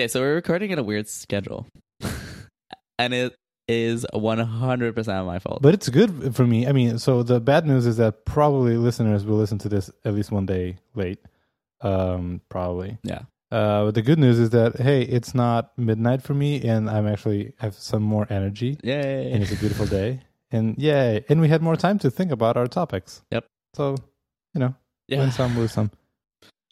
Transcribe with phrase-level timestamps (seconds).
[0.00, 1.66] Okay, so we're recording in a weird schedule,
[2.98, 3.36] and it
[3.68, 5.60] is one hundred percent my fault.
[5.60, 6.66] But it's good for me.
[6.66, 10.14] I mean, so the bad news is that probably listeners will listen to this at
[10.14, 11.18] least one day late.
[11.82, 12.96] Um, probably.
[13.02, 16.88] yeah, Uh, but the good news is that hey, it's not midnight for me, and
[16.88, 19.30] I'm actually have some more energy, Yay!
[19.30, 21.26] and it's a beautiful day, and yay!
[21.28, 23.20] And we had more time to think about our topics.
[23.32, 23.44] Yep.
[23.74, 23.96] So,
[24.54, 24.74] you know,
[25.08, 25.18] Yeah.
[25.18, 25.90] win some, lose some.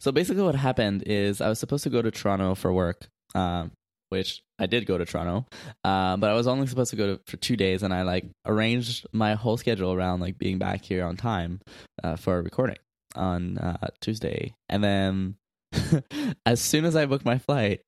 [0.00, 3.72] So basically, what happened is I was supposed to go to Toronto for work, um,
[4.10, 5.46] which I did go to Toronto,
[5.84, 8.26] uh, but I was only supposed to go to, for two days, and I like
[8.46, 11.60] arranged my whole schedule around like being back here on time
[12.02, 12.78] uh, for a recording
[13.14, 15.36] on uh, Tuesday, and then
[16.46, 17.80] as soon as I booked my flight,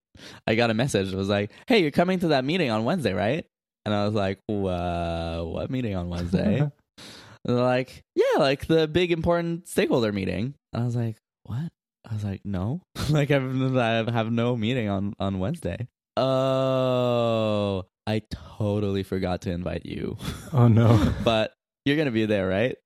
[0.46, 1.12] I got a message.
[1.12, 3.46] It was like, "Hey, you're coming to that meeting on Wednesday, right?"
[3.86, 6.70] And I was like, "Wha- "What meeting on Wednesday?"
[7.46, 10.54] They're like, yeah, like the big important stakeholder meeting.
[10.74, 11.70] And I was like, what?
[12.08, 15.88] I was like, no, like I've, I have no meeting on on Wednesday.
[16.16, 18.22] Oh, I
[18.58, 20.16] totally forgot to invite you,
[20.52, 21.12] oh no.
[21.24, 21.52] but
[21.84, 22.76] you're gonna be there, right?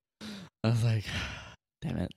[0.63, 1.05] I was like,
[1.81, 2.11] damn it.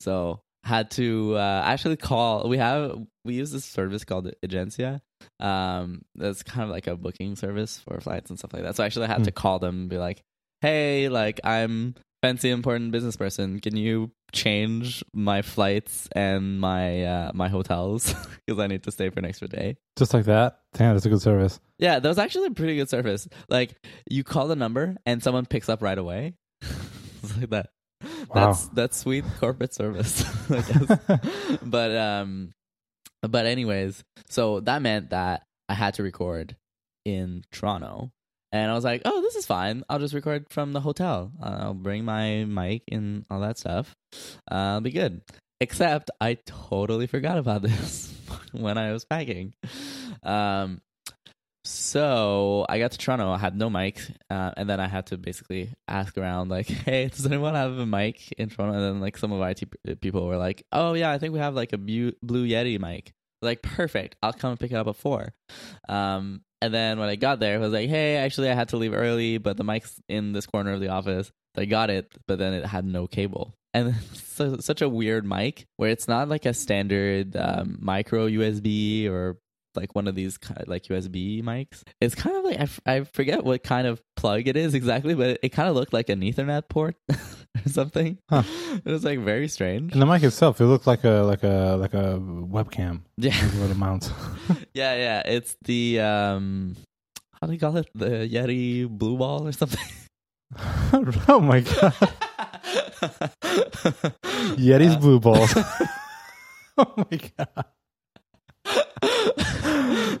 [0.00, 2.48] So had to uh, actually call.
[2.48, 5.00] We have we use this service called Egencia.
[5.40, 8.76] Um, that's kind of like a booking service for flights and stuff like that.
[8.76, 9.24] So I actually had Hmm.
[9.24, 10.22] to call them and be like,
[10.60, 11.94] hey, like I'm
[12.24, 13.60] fancy important business person.
[13.60, 18.14] Can you change my flights and my uh, my hotels
[18.46, 19.76] because I need to stay for an extra day?
[19.98, 20.60] Just like that.
[20.72, 21.60] Damn, that's a good service.
[21.78, 23.28] Yeah, that was actually a pretty good service.
[23.48, 23.74] Like
[24.10, 26.34] you call the number and someone picks up right away.
[27.38, 27.68] like that.
[28.34, 28.70] That's Wow.
[28.74, 31.58] that's sweet corporate service, I guess.
[31.62, 32.52] but um,
[33.22, 36.56] but anyways, so that meant that I had to record
[37.06, 38.10] in Toronto,
[38.54, 39.82] and I was like, oh, this is fine.
[39.88, 41.32] I'll just record from the hotel.
[41.42, 43.96] I'll bring my mic and all that stuff.
[44.48, 45.22] Uh, I'll be good.
[45.60, 48.16] Except I totally forgot about this
[48.52, 49.54] when I was packing.
[50.22, 50.82] Um,
[51.64, 53.28] so I got to Toronto.
[53.32, 57.08] I had no mic, uh, and then I had to basically ask around, like, "Hey,
[57.08, 60.36] does anyone have a mic in Toronto?" And then like some of IT people were
[60.36, 64.16] like, "Oh yeah, I think we have like a Blue Yeti mic." Like, perfect.
[64.22, 65.32] I'll come pick it up at four.
[65.88, 68.78] Um, and then when I got there, I was like, "Hey, actually, I had to
[68.78, 72.10] leave early, but the mic's in this corner of the office." So I got it,
[72.26, 73.54] but then it had no cable.
[73.74, 73.94] And
[74.60, 79.36] such a weird mic where it's not like a standard um, micro USB or
[79.76, 81.82] like one of these kind of like USB mics.
[82.00, 85.14] It's kind of like I, f- I forget what kind of plug it is exactly,
[85.14, 88.18] but it, it kind of looked like an Ethernet port or something.
[88.30, 88.42] Huh.
[88.84, 89.92] It was like very strange.
[89.92, 93.02] And the mic itself, it looked like a like a like a webcam.
[93.16, 94.12] Yeah, Like a little mount.
[94.74, 95.22] yeah, yeah.
[95.26, 96.76] It's the um,
[97.40, 97.88] how do you call it?
[97.94, 99.84] The Yeti Blue Ball or something.
[101.28, 101.92] oh my god.
[104.56, 105.52] Yeti's Uh, blue balls.
[106.78, 107.64] oh my god.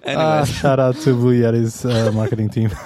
[0.06, 2.70] Ah, shout out to Blue Yeti's uh, marketing team.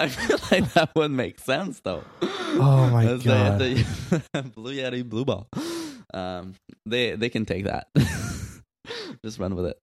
[0.00, 2.04] I feel like that would make sense though.
[2.22, 3.58] Oh my That's the- god.
[3.58, 5.48] the Blue Yeti Blue Ball.
[6.12, 6.54] Um,
[6.86, 7.88] they they can take that.
[9.24, 9.78] Just run with it.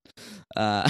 [0.56, 0.88] Uh,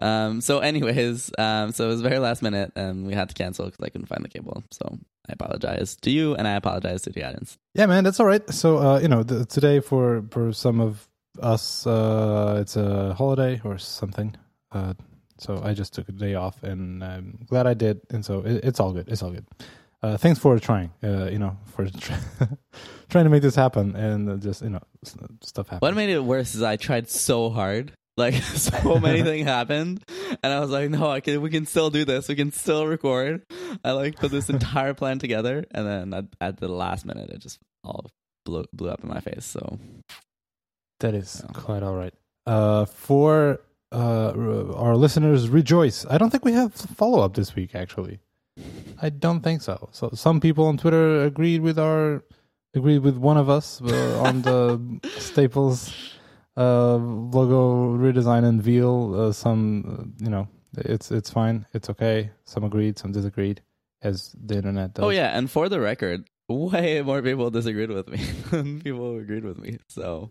[0.00, 0.40] um.
[0.40, 1.72] So, anyways, um.
[1.72, 4.24] So it was very last minute, and we had to cancel because I couldn't find
[4.24, 4.62] the cable.
[4.70, 4.98] So
[5.28, 7.58] I apologize to you, and I apologize to the audience.
[7.74, 8.48] Yeah, man, that's all right.
[8.50, 11.08] So, uh, you know, the, today for for some of
[11.40, 14.34] us, uh, it's a holiday or something.
[14.72, 14.94] Uh,
[15.38, 18.00] so I just took a day off, and I'm glad I did.
[18.10, 19.08] And so it, it's all good.
[19.08, 19.46] It's all good.
[20.02, 20.92] Uh, thanks for trying.
[21.02, 22.20] Uh, you know, for try-
[23.08, 24.80] trying to make this happen, and just you know,
[25.42, 25.82] stuff happens.
[25.82, 27.92] What made it worse is I tried so hard.
[28.18, 28.34] Like
[28.66, 30.02] so many things happened,
[30.42, 31.40] and I was like, "No, I can.
[31.40, 32.28] We can still do this.
[32.28, 33.42] We can still record."
[33.84, 37.38] I like put this entire plan together, and then at, at the last minute, it
[37.38, 38.10] just all
[38.44, 39.44] blew blew up in my face.
[39.46, 39.78] So
[41.00, 41.52] That is Yeah.
[41.54, 42.14] quite all right.
[42.46, 43.60] Uh, for
[43.92, 46.04] uh, r- our listeners, rejoice.
[46.10, 47.74] I don't think we have follow up this week.
[47.74, 48.18] Actually,
[49.00, 49.88] I don't think so.
[49.92, 52.24] So some people on Twitter agreed with our
[52.74, 54.80] agreed with one of us uh, on the
[55.18, 55.92] Staples
[56.66, 59.14] logo redesign and Veal.
[59.14, 59.84] Uh, some,
[60.20, 61.66] uh, you know, it's it's fine.
[61.72, 62.30] It's okay.
[62.44, 63.62] Some agreed, some disagreed,
[64.02, 65.04] as the internet does.
[65.04, 68.18] Oh yeah, and for the record, way more people disagreed with me
[68.50, 69.78] than people agreed with me.
[69.88, 70.30] So,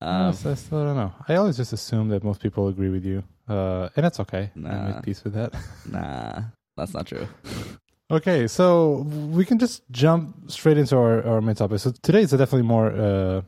[0.00, 1.12] um, Yes, I still don't know.
[1.28, 4.50] I always just assume that most people agree with you, uh, and that's okay.
[4.56, 4.86] I Nah.
[4.94, 5.54] make peace with that.
[5.90, 6.42] nah,
[6.76, 7.26] that's not true.
[8.10, 11.80] okay, so we can just jump straight into our, our main topic.
[11.80, 13.42] So today is definitely more uh,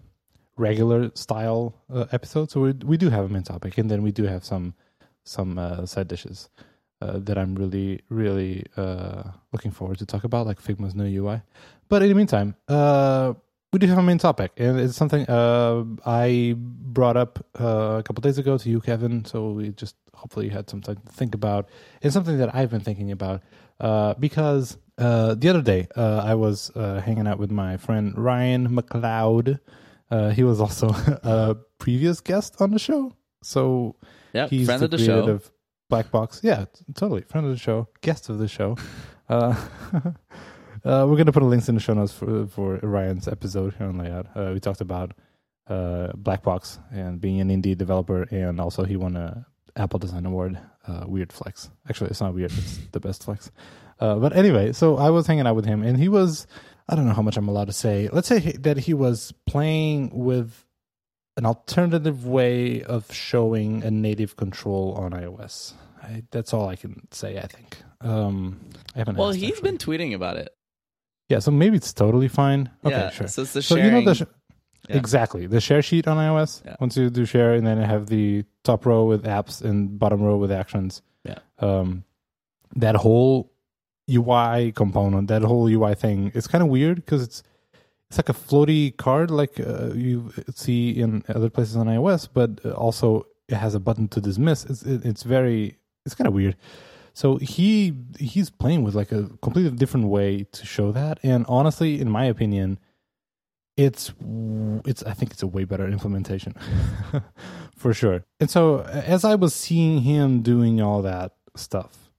[0.57, 2.51] regular style uh, episode.
[2.51, 4.75] So we we do have a main topic, and then we do have some
[5.25, 6.49] some uh, side dishes
[7.01, 9.23] uh, that I'm really really uh,
[9.53, 11.43] looking forward to talk about, like Figma's new UI.
[11.89, 13.35] But in the meantime, uh,
[13.73, 18.21] we do have a main topic, and it's something uh, I brought up a couple
[18.21, 19.25] days ago to you, Kevin.
[19.25, 21.69] So we just hopefully had some time to think about.
[22.03, 23.43] It's something that I've been thinking about
[24.21, 29.59] because the other day I was hanging out with my friend Ryan McLeod.
[30.13, 30.89] Uh, he was also
[31.23, 33.97] a previous guest on the show, so
[34.35, 35.41] Yeah, he's friend the of the show.
[35.89, 36.41] Black Box.
[36.43, 38.77] Yeah, totally friend of the show, guest of the show.
[39.29, 39.55] Uh,
[40.85, 43.87] uh, we're gonna put a links in the show notes for for Ryan's episode here
[43.87, 44.27] on Layout.
[44.37, 45.13] Uh, we talked about
[45.69, 50.27] uh, Black Box and being an indie developer, and also he won a Apple Design
[50.27, 50.59] Award.
[50.87, 51.71] Uh, weird flex.
[51.89, 52.53] Actually, it's not weird.
[52.53, 53.51] It's the best flex.
[53.99, 56.47] Uh, but anyway, so I was hanging out with him, and he was.
[56.89, 58.09] I don't know how much I'm allowed to say.
[58.13, 60.65] Let's say that he was playing with
[61.37, 65.73] an alternative way of showing a native control on iOS.
[66.03, 67.39] I, that's all I can say.
[67.39, 67.79] I think.
[68.01, 68.61] Um,
[68.95, 69.17] I haven't.
[69.17, 69.71] well, asked, he's actually.
[69.71, 70.51] been tweeting about it.
[71.29, 72.69] Yeah, so maybe it's totally fine.
[72.85, 73.29] Okay, yeah, sure.
[73.29, 74.23] So it's the So you know the sh-
[74.89, 74.97] Yeah.
[74.97, 76.63] exactly the share sheet on iOS.
[76.65, 76.77] Yeah.
[76.81, 80.21] Once you do share, and then I have the top row with apps and bottom
[80.21, 81.01] row with actions.
[81.25, 81.39] Yeah.
[81.61, 82.05] Um,
[82.75, 83.52] that whole
[84.13, 87.43] UI component, that whole UI thing, it's kind of weird because it's
[88.09, 92.61] it's like a floaty card, like uh, you see in other places on iOS, but
[92.63, 94.67] uh, also it has a button to dismiss.
[94.67, 96.57] It's it, it's very it's kind of weird.
[97.15, 102.01] So he he's playing with like a completely different way to show that, and honestly,
[102.01, 102.79] in my opinion,
[103.77, 104.13] it's
[104.85, 106.55] it's I think it's a way better implementation
[107.77, 108.25] for sure.
[108.41, 112.11] And so as I was seeing him doing all that stuff,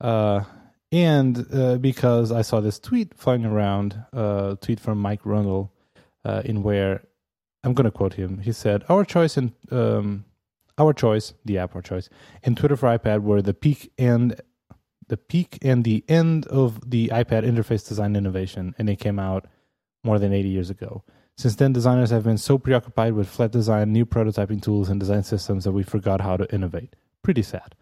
[0.00, 0.44] uh,
[0.92, 5.72] and uh, because I saw this tweet flying around, uh, tweet from Mike Rundle,
[6.24, 7.02] uh, in where
[7.64, 8.38] I'm going to quote him.
[8.38, 10.26] He said, "Our choice and um,
[10.78, 12.08] our choice, the app our choice,
[12.42, 14.40] and Twitter for iPad were the peak and
[15.08, 19.46] the peak and the end of the iPad interface design innovation, and they came out
[20.04, 21.04] more than 80 years ago.
[21.36, 25.22] Since then, designers have been so preoccupied with flat design, new prototyping tools, and design
[25.22, 26.94] systems that we forgot how to innovate.
[27.22, 27.74] Pretty sad.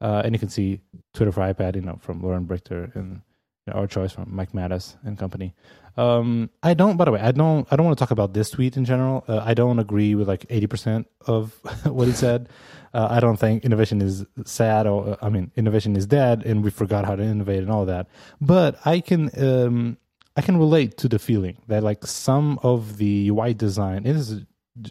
[0.00, 0.80] Uh, and you can see
[1.14, 3.20] Twitter for iPad, you know, from Loren Brichter and
[3.66, 5.54] you know, our choice from Mike Matas and company.
[5.96, 6.96] Um, I don't.
[6.96, 7.66] By the way, I don't.
[7.70, 9.24] I don't want to talk about this tweet in general.
[9.28, 11.52] Uh, I don't agree with like 80 percent of
[11.84, 12.48] what he said.
[12.94, 16.64] Uh, I don't think innovation is sad, or uh, I mean, innovation is dead, and
[16.64, 18.08] we forgot how to innovate and all that.
[18.40, 19.30] But I can.
[19.36, 19.98] Um,
[20.36, 24.40] I can relate to the feeling that like some of the UI design, it is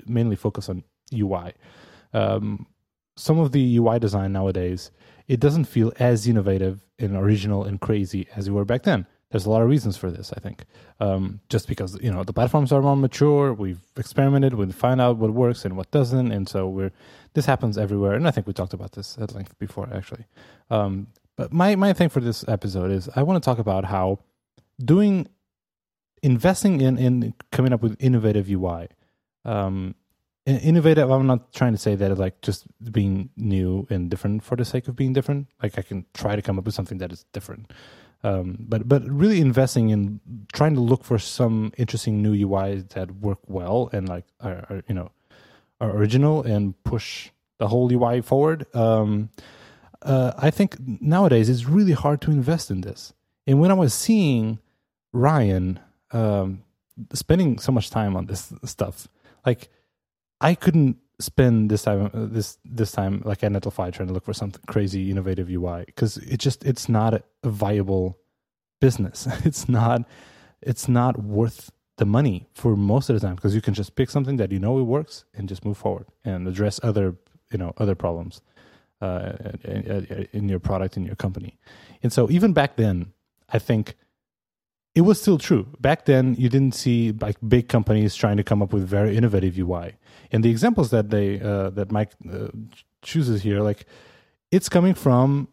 [0.05, 0.83] mainly focused on
[1.13, 1.53] UI.
[2.13, 2.67] Um,
[3.15, 4.91] some of the UI design nowadays,
[5.29, 9.05] it doesn't feel as innovative and original and crazy as it were back then.
[9.29, 10.65] There's a lot of reasons for this, I think.
[10.99, 15.17] Um, just because you know the platforms are more mature, we've experimented, we find out
[15.17, 16.91] what works and what doesn't, and so we're
[17.35, 18.15] this happens everywhere.
[18.15, 20.25] And I think we talked about this at length before, actually.
[20.71, 24.17] Um, but my my thing for this episode is I want to talk about how
[24.83, 25.27] doing
[26.23, 28.87] investing in in coming up with innovative UI.
[29.45, 29.93] Um,
[30.57, 31.09] innovative.
[31.09, 34.87] I'm not trying to say that like just being new and different for the sake
[34.87, 35.47] of being different.
[35.61, 37.71] Like I can try to come up with something that is different.
[38.23, 40.19] Um, but but really investing in
[40.51, 44.83] trying to look for some interesting new UIs that work well and like are, are
[44.87, 45.11] you know
[45.79, 47.29] are original and push
[47.59, 48.65] the whole UI forward.
[48.75, 49.29] Um,
[50.01, 53.13] uh, I think nowadays it's really hard to invest in this.
[53.47, 54.59] And when I was seeing
[55.13, 55.79] Ryan
[56.11, 56.63] um,
[57.13, 59.07] spending so much time on this stuff,
[59.45, 59.69] like
[60.41, 64.23] I couldn't spend this time uh, this this time like at Netlify trying to look
[64.25, 68.17] for something crazy innovative UI because it just it's not a, viable
[68.79, 69.27] business.
[69.45, 70.05] It's not
[70.61, 74.09] it's not worth the money for most of the time because you can just pick
[74.09, 77.15] something that you know it works and just move forward and address other
[77.51, 78.41] you know other problems
[79.01, 81.57] uh, in, in your product in your company.
[82.03, 83.13] And so even back then,
[83.49, 83.95] I think
[84.95, 85.67] it was still true.
[85.79, 89.57] Back then, you didn't see like big companies trying to come up with very innovative
[89.57, 89.93] UI.
[90.31, 92.47] And the examples that they uh, that Mike uh,
[93.01, 93.85] chooses here, like
[94.51, 95.47] it's coming from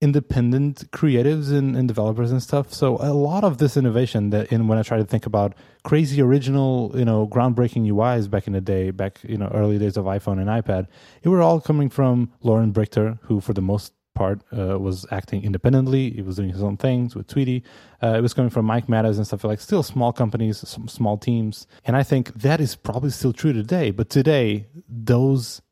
[0.00, 2.72] independent creatives and, and developers and stuff.
[2.72, 5.54] So a lot of this innovation that in when I try to think about
[5.84, 9.96] crazy original, you know, groundbreaking UIs back in the day, back you know early days
[9.96, 10.86] of iPhone and iPad,
[11.22, 15.42] it were all coming from Loren Brichter, who for the most part uh, was acting
[15.42, 16.10] independently.
[16.10, 17.62] He was doing his own things with Tweetie.
[18.02, 20.58] Uh, it was coming from Mike Matas and stuff like still small companies,
[20.98, 21.66] small teams.
[21.86, 23.90] And I think that is probably still true today.
[23.90, 25.62] But today, those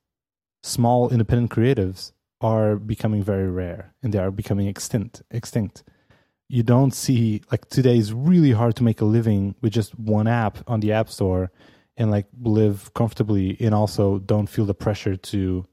[0.62, 5.22] small independent creatives are becoming very rare and they are becoming extinct.
[5.30, 5.84] Extinct.
[6.48, 10.26] You don't see like today is really hard to make a living with just one
[10.26, 11.50] app on the app store
[11.98, 15.66] and like live comfortably and also don't feel the pressure to,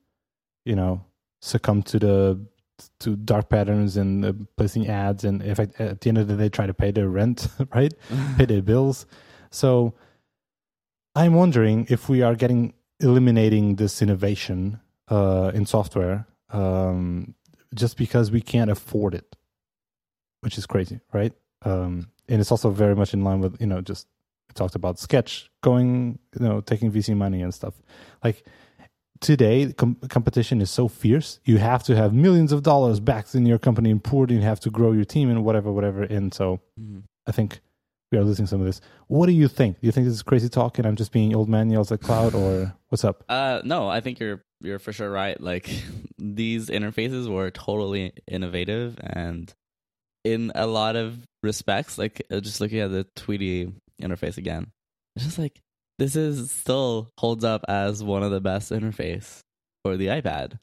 [0.66, 1.06] you know,
[1.42, 2.46] succumb to the
[3.00, 6.36] to dark patterns and uh, placing ads and in fact at the end of the
[6.36, 7.94] day try to pay their rent right
[8.38, 9.06] pay their bills
[9.52, 9.94] So
[11.16, 17.36] I'm wondering if we are getting eliminating this innovation uh, in software um,
[17.74, 19.36] just because we can't afford it,
[20.42, 21.34] which is crazy, right?
[21.64, 24.08] Um, and it's also very much in line with you know just
[24.54, 27.74] talked about Sketch going, you know, taking VC money and stuff.
[28.24, 28.46] Like
[29.22, 31.40] today, com- competition is so fierce.
[31.46, 34.30] You have to have millions of dollars backed in your company and poured.
[34.32, 36.04] And you have to grow your team and whatever, whatever.
[36.04, 37.04] And so Mhm.
[37.28, 37.60] I think
[38.12, 38.82] we are losing some of this.
[39.08, 39.80] What do you think?
[39.82, 42.02] Do you think this is crazy talk and I'm just being old man yells at
[42.02, 43.24] cloud, or what's up?
[43.30, 45.40] Uh, no, I think you're you're for sure right.
[45.40, 45.70] Like
[46.18, 49.54] these interfaces were totally innovative, and
[50.24, 54.72] in a lot of respects, like uh, just looking at the Tweetie interface again,
[55.16, 55.62] it's just like
[55.98, 59.40] this is still holds up as one of the best interface
[59.84, 60.60] for the iPad.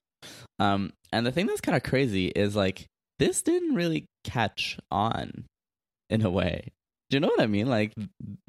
[0.59, 2.87] Um, and the thing that's kind of crazy is like
[3.19, 5.45] this didn't really catch on
[6.11, 6.73] in a way.
[7.11, 7.69] Do you know what I mean?
[7.69, 7.93] Like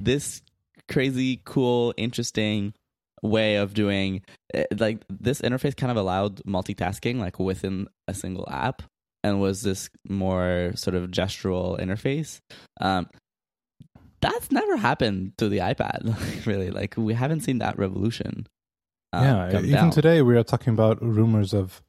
[0.00, 0.42] this
[0.88, 2.74] crazy, cool, interesting
[3.22, 4.22] way of doing
[4.52, 8.82] eh, like this interface kind of allowed multitasking like within a single app
[9.22, 12.40] and was this more sort of gestural interface
[12.82, 13.08] um
[14.30, 18.46] that's never happened to the ipad really like we haven't seen that revolution
[19.12, 19.90] uh, yeah, even down.
[19.90, 21.82] today we are talking about rumors of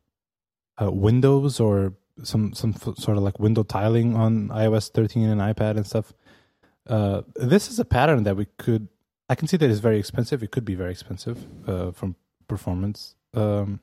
[0.82, 5.42] uh, Windows or some some f- sort of like window tiling on iOS 13 and
[5.42, 6.14] iPad and stuff.
[6.88, 8.88] Uh, this is a pattern that we could.
[9.30, 10.44] I can see that it's very expensive.
[10.44, 12.16] It could be very expensive uh, from
[12.48, 13.80] performance, um,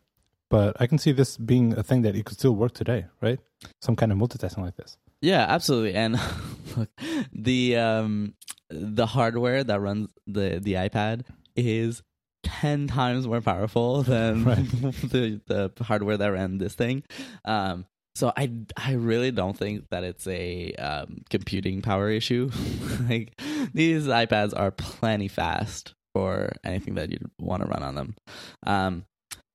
[0.50, 3.40] but I can see this being a thing that it could still work today, right?
[3.80, 4.96] Some kind of multitasking like this.
[5.22, 5.94] Yeah, absolutely.
[5.94, 6.20] And
[6.76, 6.90] look,
[7.32, 8.34] the um
[8.70, 11.22] the hardware that runs the the iPad
[11.56, 12.02] is
[12.42, 14.70] 10 times more powerful than Right.
[14.70, 17.04] the the hardware that ran this thing.
[17.44, 22.50] Um so I I really don't think that it's a um, computing power issue.
[23.08, 23.40] like
[23.72, 28.14] these iPads are plenty fast for anything that you'd want to run on them.
[28.66, 29.04] Um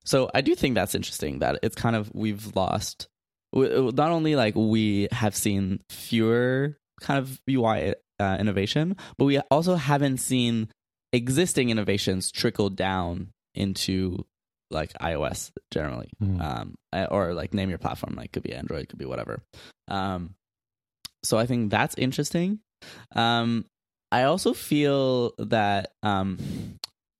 [0.05, 3.09] so I do think that's interesting that it's kind of we've lost
[3.57, 9.75] not only like we have seen fewer kind of UI uh, innovation, but we also
[9.75, 10.69] haven't seen
[11.13, 14.25] existing innovations trickle down into
[14.69, 16.41] like iOS generally, Mm.
[16.41, 16.75] um,
[17.09, 18.15] or like name your platform.
[18.15, 19.41] Like could be Android, could be whatever.
[19.87, 20.35] Um,
[21.23, 22.59] so I think that's interesting.
[23.15, 23.65] Um,
[24.11, 26.37] I also feel that um,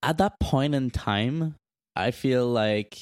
[0.04, 1.56] at that point in time,
[1.96, 2.98] I feel like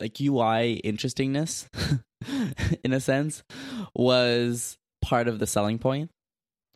[0.00, 1.68] like UI interestingness,
[2.84, 3.42] in a sense,
[3.94, 6.10] was part of the selling point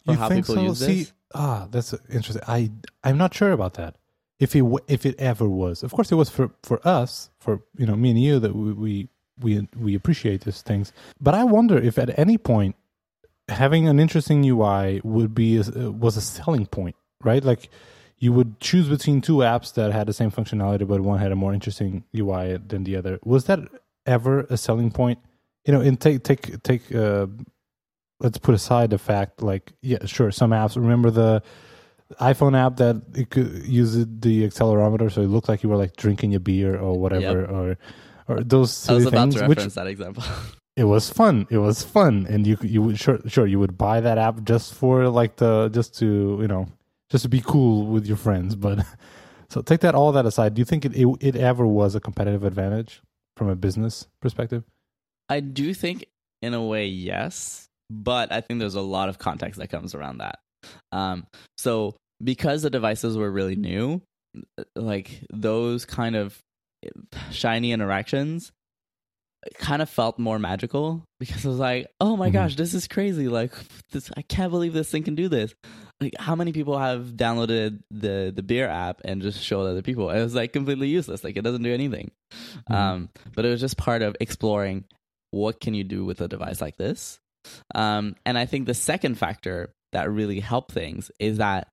[0.04, 1.12] for how people use See, this.
[1.34, 2.42] ah, that's interesting.
[2.46, 2.70] I
[3.04, 3.96] I'm not sure about that.
[4.38, 7.86] If it if it ever was, of course, it was for for us, for you
[7.86, 9.08] know me and you that we we
[9.40, 10.92] we, we appreciate these things.
[11.20, 12.76] But I wonder if at any point
[13.48, 17.42] having an interesting UI would be a, was a selling point, right?
[17.42, 17.70] Like
[18.18, 21.36] you would choose between two apps that had the same functionality, but one had a
[21.36, 23.18] more interesting UI than the other.
[23.24, 23.60] Was that
[24.06, 25.18] ever a selling point?
[25.68, 26.94] You know, and take take take.
[26.94, 27.26] Uh,
[28.20, 30.76] let's put aside the fact, like, yeah, sure, some apps.
[30.76, 31.42] Remember the
[32.20, 35.94] iPhone app that it could use the accelerometer, so it looked like you were like
[35.96, 37.76] drinking a beer or whatever, or
[38.28, 39.34] or those I was silly about things.
[39.34, 40.24] to Which reference that example.
[40.76, 41.46] it was fun.
[41.50, 44.72] It was fun, and you you would sure sure you would buy that app just
[44.72, 46.66] for like the just to you know
[47.10, 48.56] just to be cool with your friends.
[48.56, 48.86] But
[49.50, 50.54] so take that all that aside.
[50.54, 53.02] Do you think it it, it ever was a competitive advantage
[53.36, 54.64] from a business perspective?
[55.28, 56.06] I do think,
[56.42, 60.18] in a way, yes, but I think there's a lot of context that comes around
[60.18, 60.38] that.
[60.92, 64.02] Um, so because the devices were really new,
[64.76, 66.38] like those kind of
[67.30, 68.52] shiny interactions
[69.54, 72.32] kind of felt more magical because it was like, oh my Mhm.
[72.32, 73.28] gosh, this is crazy!
[73.28, 73.52] Like,
[73.92, 75.54] this, I can't believe this thing can do this.
[76.00, 80.10] Like, how many people have downloaded the the beer app and just showed other people?
[80.10, 81.22] It was like completely useless.
[81.24, 82.10] Like, it doesn't do anything.
[82.68, 82.74] Mhm.
[82.74, 84.84] Um, but it was just part of exploring
[85.30, 87.20] what can you do with a device like this.
[87.74, 91.68] Um, and I think the second factor that really helped things is that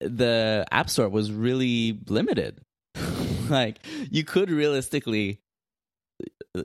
[0.00, 2.60] the App Store was really limited.
[3.48, 3.78] like
[4.10, 5.40] you could realistically,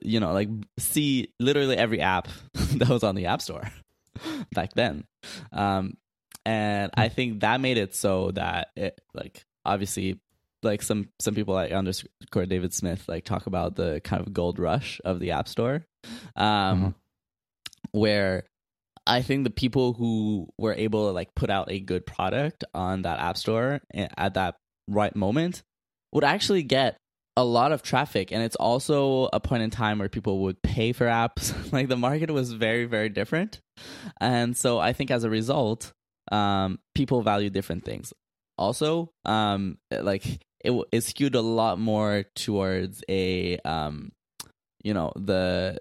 [0.01, 3.69] you know, like see literally every app that was on the App Store
[4.53, 5.05] back then.
[5.51, 5.97] Um,
[6.45, 10.19] and I think that made it so that it like obviously
[10.63, 14.59] like some some people like underscore David Smith like talk about the kind of gold
[14.59, 15.85] rush of the App Store,
[16.35, 16.95] um, Mhm.
[17.91, 18.45] where
[19.05, 23.03] I think the people who were able to like put out a good product on
[23.03, 24.55] that App Store at that
[24.87, 25.63] right moment
[26.11, 26.97] would actually get
[27.37, 28.31] a lot of traffic.
[28.31, 31.53] And it's also a point in time where people would pay for apps.
[31.71, 33.61] Like the market was very very different.
[34.19, 35.93] And so i think as a result
[36.31, 38.11] um, people value different things.
[38.57, 44.11] Also um like it it skewed a lot more towards a um
[44.83, 45.77] you know the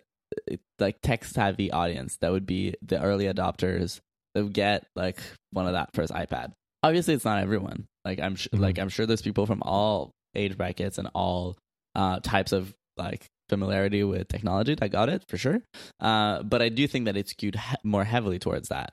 [0.78, 4.00] like tech savvy audience that would be the early adopters
[4.34, 5.18] that would get like
[5.52, 6.52] one of that first iPad.
[6.82, 7.86] Obviously, it's not everyone.
[8.04, 8.60] Like I'm sh- Mhm.
[8.60, 11.56] like I'm sure there's people from all age brackets and all
[11.94, 15.62] uh, types of like familiarity with technology that got it for sure.
[16.00, 18.92] Uh, but I do think that it skewed he- more heavily towards that.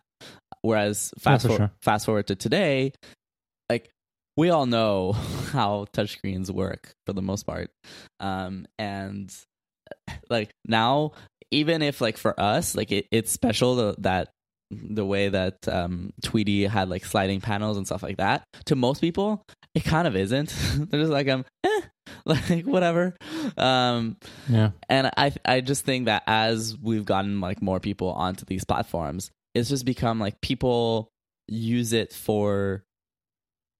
[0.61, 1.71] Whereas fast for for- sure.
[1.81, 2.93] fast forward to today,
[4.37, 5.11] we all know
[5.51, 7.69] how touchscreens work for the most part,
[8.19, 9.33] um, and
[10.29, 11.11] like now,
[11.51, 14.29] even if like for us, like it, it's special that
[14.71, 18.43] the way that um, Tweetie had like sliding panels and stuff like that.
[18.65, 19.43] To most people,
[19.75, 20.49] it kind of isn't.
[20.75, 21.81] They're just like, um, eh,
[22.25, 23.15] like whatever.
[23.55, 24.17] Um,
[24.49, 24.71] Yeah.
[24.89, 29.29] and I I just think that as we've gotten like more people onto these platforms,
[29.53, 31.09] it's just become like people
[31.47, 32.83] use it for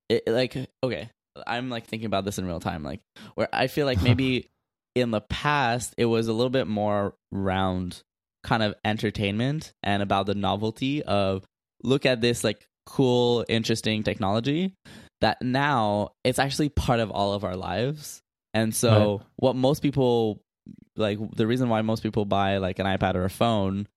[0.09, 1.09] it like okay,
[1.47, 3.01] I'm like thinking about this in real time like
[3.35, 4.49] where I feel like maybe
[4.95, 8.01] in the past it was a little bit more round
[8.43, 11.43] kind of entertainment and about the novelty of
[11.83, 14.75] look at this like cool interesting technology
[15.21, 18.21] that now it's actually part of all of our lives
[18.53, 19.27] and so Right.
[19.37, 20.41] what most people
[20.97, 23.87] like the reason why most people buy like an ipad or a phone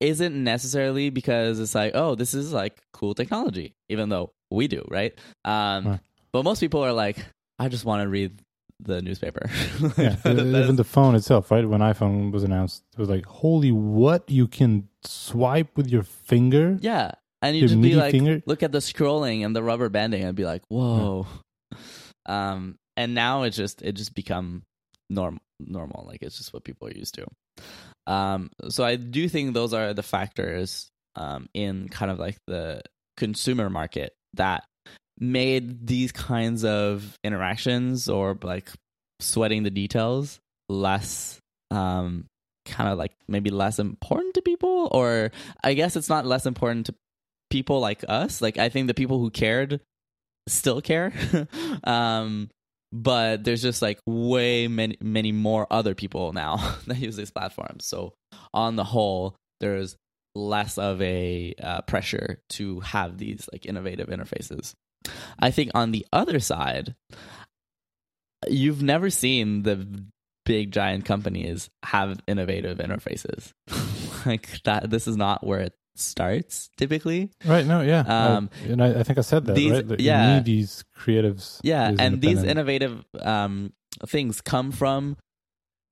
[0.00, 4.84] isn't necessarily because it's like oh this is like cool technology even though we do
[4.88, 6.00] right um Right.
[6.32, 7.16] but most people are like
[7.58, 8.40] i just want to read
[8.80, 9.48] the newspaper
[9.98, 10.16] Yeah.
[10.26, 11.64] Even is- the phone itself, right?
[11.68, 14.28] When iPhone was announced, it was like, holy what?
[14.28, 16.76] You can swipe with your finger?
[16.80, 18.42] yeah and you just be like finger?
[18.46, 21.26] look at the scrolling and the rubber banding and be like whoa
[22.26, 24.62] um and now it just it just become
[25.10, 27.26] normal normal like it's just what people are used to
[28.06, 32.82] um so i do think those are the factors um in kind of like the
[33.16, 34.64] consumer market that
[35.18, 38.68] made these kinds of interactions or like
[39.20, 41.38] sweating the details less
[41.70, 42.24] um
[42.64, 44.88] kind of like maybe less important to people?
[44.92, 45.30] Or
[45.62, 46.94] i guess it's not less important to
[47.50, 48.40] people like us.
[48.40, 49.80] Like i think the people who cared
[50.48, 51.12] still care.
[51.84, 52.50] Um
[52.92, 57.86] but there's just like way many many more other people now that use these platforms.
[57.86, 58.12] So
[58.52, 59.96] on the whole there's
[60.34, 64.74] less of a uh, pressure to have these like innovative interfaces
[65.38, 66.94] i think on the other side
[68.48, 70.04] you've never seen the
[70.44, 73.52] big giant companies have innovative interfaces
[74.26, 77.66] like that this is not where it starts typically Right.
[77.66, 77.82] No.
[77.82, 78.00] Yeah.
[78.00, 79.54] Um, I, and I, I think I said that.
[79.54, 79.86] these- right.
[79.88, 80.28] That yeah.
[80.30, 81.60] You need these creatives.
[81.62, 83.72] yeah these and these innovative um
[84.06, 85.18] things come from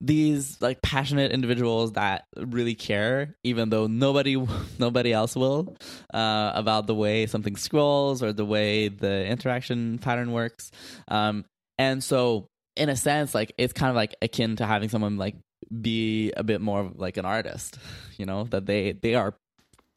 [0.01, 4.37] these like passionate individuals that really care even though nobody
[4.79, 5.77] nobody else will
[6.15, 10.71] uh about the way something scrolls or the way the interaction pattern works.
[11.09, 11.45] Um
[11.79, 15.37] and so in a sense like it's kind of like akin to having someone like
[15.81, 17.79] be a bit more like an artist
[18.17, 19.35] you know that they they are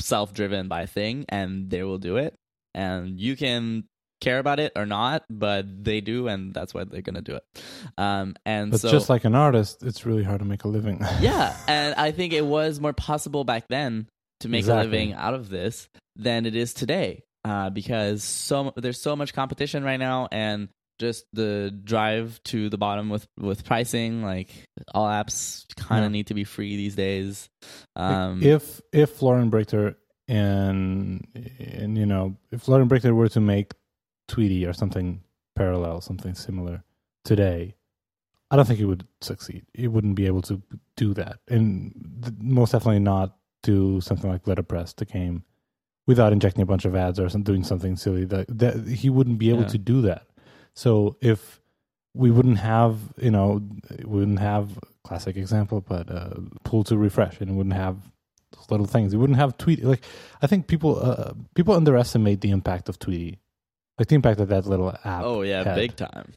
[0.03, 2.35] self-driven by a thing and they will do it.
[2.73, 3.85] And you can
[4.23, 7.43] care about it or not but they do and that's why they're gonna do it
[7.97, 10.99] um and But so just like an artist, it's really hard to make a living.
[11.19, 14.07] yeah and i think it was more possible back then
[14.39, 14.81] to make Exactly.
[14.81, 19.33] a living out of this than it is today uh, because so there's so much
[19.33, 24.49] competition right now and just the drive to the bottom with with pricing like
[24.93, 26.17] all apps kind of Yeah.
[26.17, 27.49] need to be free these days
[27.97, 29.95] um if if Loren Brichter
[30.27, 31.25] and
[31.79, 33.73] and you know if Loren Brichter were to make
[34.27, 35.21] Tweetie or something
[35.55, 36.83] parallel, something similar
[37.23, 37.75] today,
[38.51, 39.65] I don't think it would succeed.
[39.73, 40.61] It wouldn't be able to
[40.95, 45.43] do that, and th- most definitely not do something like Letterpress that came
[46.05, 48.25] without injecting a bunch of ads or some, doing something silly.
[48.25, 49.67] That that he wouldn't be able Yeah.
[49.69, 50.27] to do that.
[50.75, 51.61] So if
[52.13, 53.61] we wouldn't have, you know,
[54.03, 57.97] wouldn't have classic example, but uh, pull to refresh, and wouldn't have
[58.69, 59.13] little things.
[59.15, 59.83] We wouldn't have Tweetie.
[59.83, 60.03] Like
[60.41, 63.37] I think people uh, people underestimate the impact of Tweetie,
[63.97, 65.23] like the impact of that little app.
[65.23, 65.75] oh yeah had.
[65.75, 66.33] big time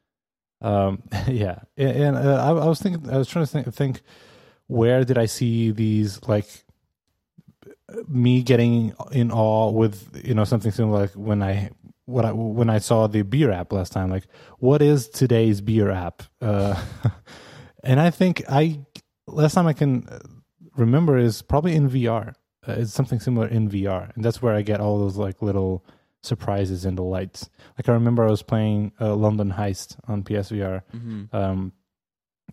[0.60, 4.00] Um, yeah, and, and uh, I, I was thinking, I was trying to think, think,
[4.68, 6.48] where did I see these like
[8.08, 11.70] me getting in awe with you know something similar like when I
[12.06, 14.10] what I when I saw the beer app last time.
[14.10, 14.26] Like,
[14.58, 16.22] what is today's beer app?
[16.40, 16.80] Uh,
[17.84, 18.80] and I think I
[19.26, 20.08] last time I can
[20.76, 22.34] remember is probably in VR.
[22.66, 25.84] Uh, it's something similar in VR, and that's where I get all those like little
[26.26, 27.48] surprises and delights.
[27.78, 31.72] Like I remember I was playing uh, London Heist on PSVR, hmm um,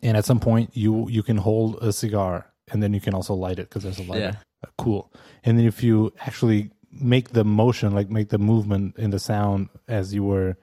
[0.02, 3.34] and at some point you you can hold a cigar and then you can also
[3.34, 4.34] light it because there's a lighter.
[4.34, 5.12] yeah Uh, cool.
[5.44, 9.70] And then if you actually make the motion, like make the movement in the sound
[9.88, 10.56] as you were,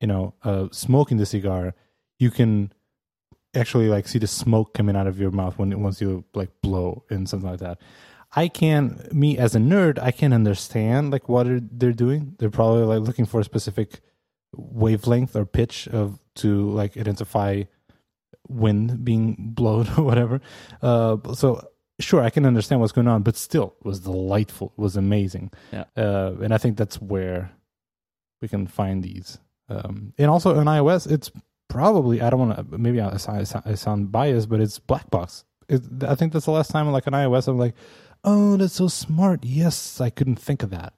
[0.00, 1.74] you know, uh, smoking the cigar,
[2.18, 2.72] you can
[3.54, 7.04] actually like see the smoke coming out of your mouth when once you like blow
[7.10, 7.78] and something like that.
[8.36, 12.34] I can, me as a nerd, I can understand like what are, they're doing.
[12.38, 14.00] They're probably like looking for a specific
[14.56, 17.64] wavelength or pitch of to like identify
[18.48, 20.40] wind being blown or whatever.
[20.82, 21.68] Uh, so
[22.00, 24.72] sure, I can understand what's going on, but still, it was delightful.
[24.76, 25.50] It was amazing.
[25.72, 25.84] Yeah.
[25.96, 27.52] Uh, and I think that's where
[28.42, 29.38] we can find these.
[29.68, 31.30] Um, and also on iOS, it's
[31.68, 35.44] probably I don't want to maybe I, I, I sound biased, but it's black box.
[35.68, 37.74] It, I think that's the last time like on iOS I'm like,
[38.24, 39.44] oh, that's so smart.
[39.44, 40.94] Yes, I couldn't think of that.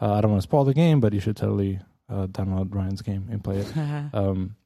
[0.00, 3.02] Uh, I don't want to spoil the game, but you should totally uh, download Ryan's
[3.02, 3.76] game and play it.
[4.14, 4.56] um,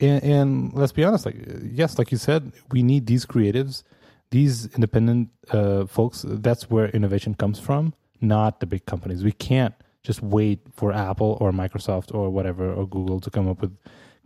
[0.00, 3.82] and, and let's be honest, like yes, like you said, we need these creatives,
[4.30, 6.24] these independent uh, folks.
[6.26, 9.24] That's where innovation comes from, not the big companies.
[9.24, 13.60] We can't just wait for Apple or Microsoft or whatever or Google to come up
[13.60, 13.76] with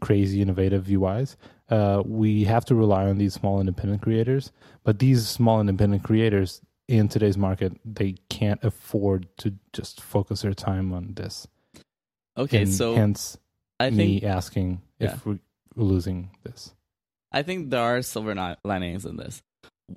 [0.01, 1.37] crazy innovative UIs.
[1.71, 4.53] Uh, we have to rely on these small independent creators,
[4.85, 10.55] but these small independent creators in today's market, they can't afford to just focus their
[10.55, 11.47] time on this.
[12.37, 13.37] Okay, And so hence
[13.79, 15.15] I me think asking Yeah.
[15.15, 15.39] if we're
[15.77, 16.75] losing this.
[17.31, 19.43] I think there are silver linings in this.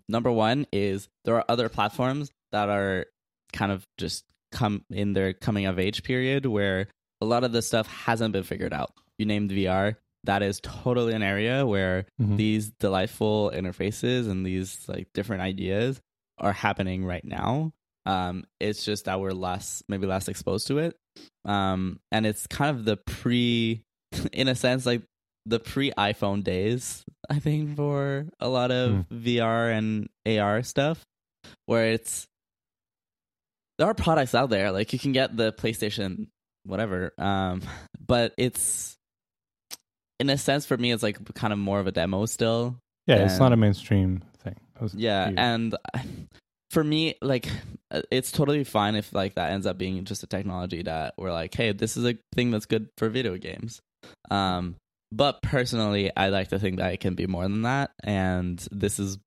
[0.10, 3.06] Number one is there are other platforms that are
[3.54, 6.88] kind of just come in their coming of age period where
[7.22, 8.92] a lot of this stuff hasn't been figured out.
[9.18, 9.96] You named VR.
[10.26, 12.38] That is totally an area where Mhm.
[12.38, 16.02] these delightful interfaces and these like different ideas
[16.42, 17.72] are happening right now.
[18.06, 20.96] Um, it's just that we're less, maybe less exposed to it.
[21.46, 23.84] Um, and it's kind of the pre,
[24.34, 25.04] in a sense, like
[25.46, 31.02] the pre iPhone days, I think, for a lot of VR and AR stuff,
[31.66, 32.28] where it's
[33.78, 36.28] there are products out there like you can get the PlayStation
[36.66, 37.62] whatever, um,
[38.06, 38.96] but it's
[40.20, 42.78] in a sense for me it's like kind of more of a demo still.
[43.08, 44.22] Yeah, it's not a mainstream thing.
[44.22, 44.31] It was
[44.94, 45.76] Yeah, and
[46.72, 47.50] for me, like
[47.92, 51.32] uh, it's totally fine if like that ends up being just a technology that we're
[51.32, 53.82] like, hey, this is a thing that's good for video games.
[54.30, 54.76] Um,
[55.12, 59.00] but personally, I like to think that it can be more than that, and this
[59.00, 59.18] is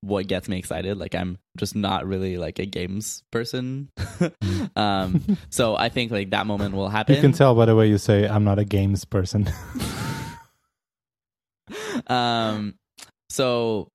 [0.00, 0.98] what gets me excited.
[0.98, 3.90] Like I'm just not really like a games person.
[4.76, 7.16] um, so I think like that moment will happen.
[7.16, 9.48] you can tell by the way you say I'm not a games person.
[12.06, 12.74] um
[13.28, 13.88] so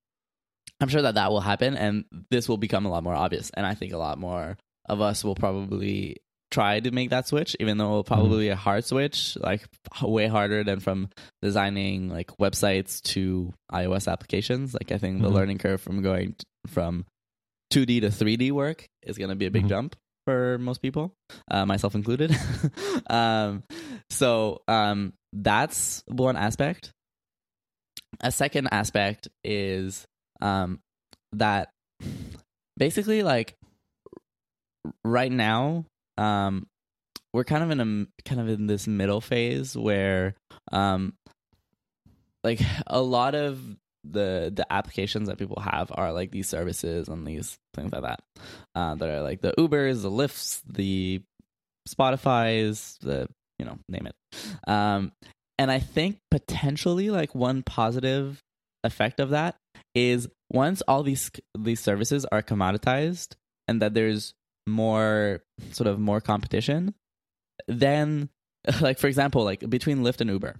[0.82, 3.64] i'm sure that that will happen and this will become a lot more obvious and
[3.64, 4.56] i think a lot more
[4.88, 6.16] of us will probably
[6.50, 9.64] try to make that switch even though it'll probably be a hard switch like
[10.02, 11.08] way harder than from
[11.40, 15.34] designing like websites to ios applications like i think the Mhm.
[15.34, 17.06] learning curve from going t- from
[17.72, 19.68] 2d to 3d work is going to be a big Mhm.
[19.70, 21.14] jump for most people
[21.50, 22.36] uh, myself included
[23.08, 23.62] um
[24.10, 26.92] so um that's one aspect
[28.20, 30.04] a second aspect is
[30.42, 30.80] um
[31.32, 31.70] that
[32.76, 33.54] basically like
[35.04, 35.84] right now
[36.18, 36.66] um
[37.32, 40.34] we're kind of in a kind of in this middle phase where
[40.72, 41.14] um
[42.44, 43.58] like a lot of
[44.04, 48.20] the the applications that people have are like these services and these things like that.
[48.74, 51.22] Uh, that are like the ubers the Lyfts the
[51.88, 53.28] spotify's the
[53.58, 54.14] you know name it.
[54.68, 55.12] Um
[55.58, 58.40] and i think potentially like one positive
[58.84, 59.56] effect of that
[59.94, 63.34] is once all these these services are commoditized
[63.68, 64.34] and that there's
[64.66, 65.40] more
[65.70, 66.94] sort of more competition
[67.68, 68.28] then
[68.80, 70.56] like for example like between lyft and uber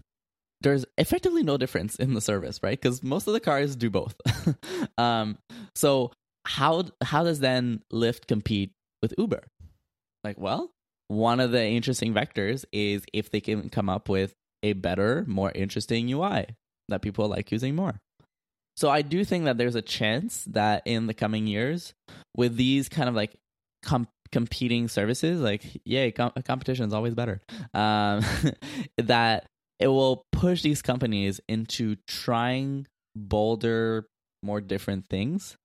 [0.60, 2.80] there's effectively no difference in the service right?
[2.80, 4.14] Because most of the cars do both.
[4.98, 5.38] Um
[5.74, 6.12] so
[6.44, 9.44] how how does then lyft compete with uber?
[10.24, 10.70] Like well
[11.08, 15.50] one of the interesting vectors is if they can come up with a better more
[15.52, 16.46] interesting ui
[16.88, 18.00] that people like using more
[18.76, 21.94] so I do think that there's a chance that in the coming years,
[22.36, 23.36] with these kind of like
[23.82, 27.40] com- competing services, like yay, com- competition is always better.
[27.74, 28.24] Um,
[28.98, 29.46] that
[29.78, 34.06] it will push these companies into trying bolder,
[34.42, 35.56] more different things.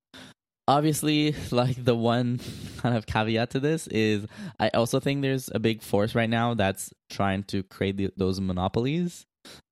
[0.68, 2.40] Obviously, like the one
[2.78, 4.26] kind of caveat to this is,
[4.60, 8.42] I also think there's a big force right now that's trying to create the, those
[8.42, 9.26] monopolies.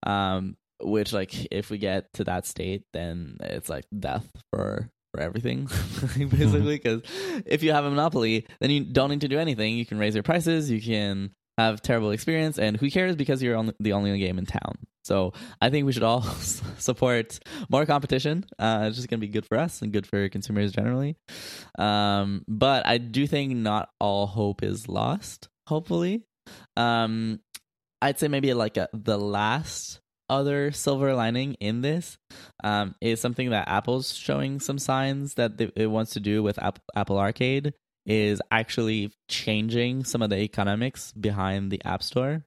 [0.04, 5.22] Um, which like if we get to that state then it's like death for for
[5.22, 5.66] everything
[6.18, 7.02] basically because
[7.46, 10.14] if you have a monopoly then you don't need to do anything you can raise
[10.14, 14.18] your prices you can have terrible experience, and who cares because you're only, the only
[14.20, 14.78] game in town.
[15.04, 16.22] So I think we should all
[16.78, 18.46] support more competition.
[18.58, 21.16] Uh, it's just going to be good for us and good for consumers generally.
[21.78, 25.48] Um, but I do think not all hope is lost.
[25.68, 26.24] Hopefully,
[26.76, 27.40] um,
[28.02, 32.18] I'd say maybe like a, the last other silver lining in this
[32.64, 36.60] um, is something that Apple's showing some signs that it wants to do with
[36.96, 37.74] Apple Arcade
[38.06, 42.46] is actually changing some of the economics behind the App Store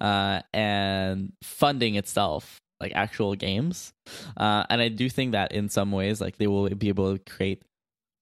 [0.00, 3.92] uh, and funding itself like actual games.
[4.36, 7.30] Uh, and i do think that in some ways like they will be able to
[7.30, 7.62] create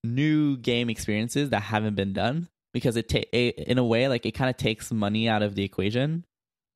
[0.05, 4.25] new game experiences that haven't been done because it, ta- it in a way like
[4.25, 6.25] it kind of takes money out of the equation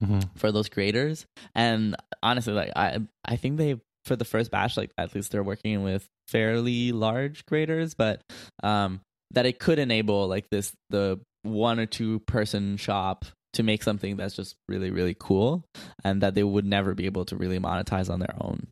[0.02, 0.20] mm-hmm.
[0.36, 4.90] for those creators and honestly like i i think they for the first batch like
[4.96, 8.22] at least they're working with fairly large creators but
[8.62, 9.00] um
[9.32, 14.16] that it could enable like this the one or two person shop to make something
[14.16, 15.64] that's just really really cool
[16.04, 18.66] and that they would never be able to really monetize on their own.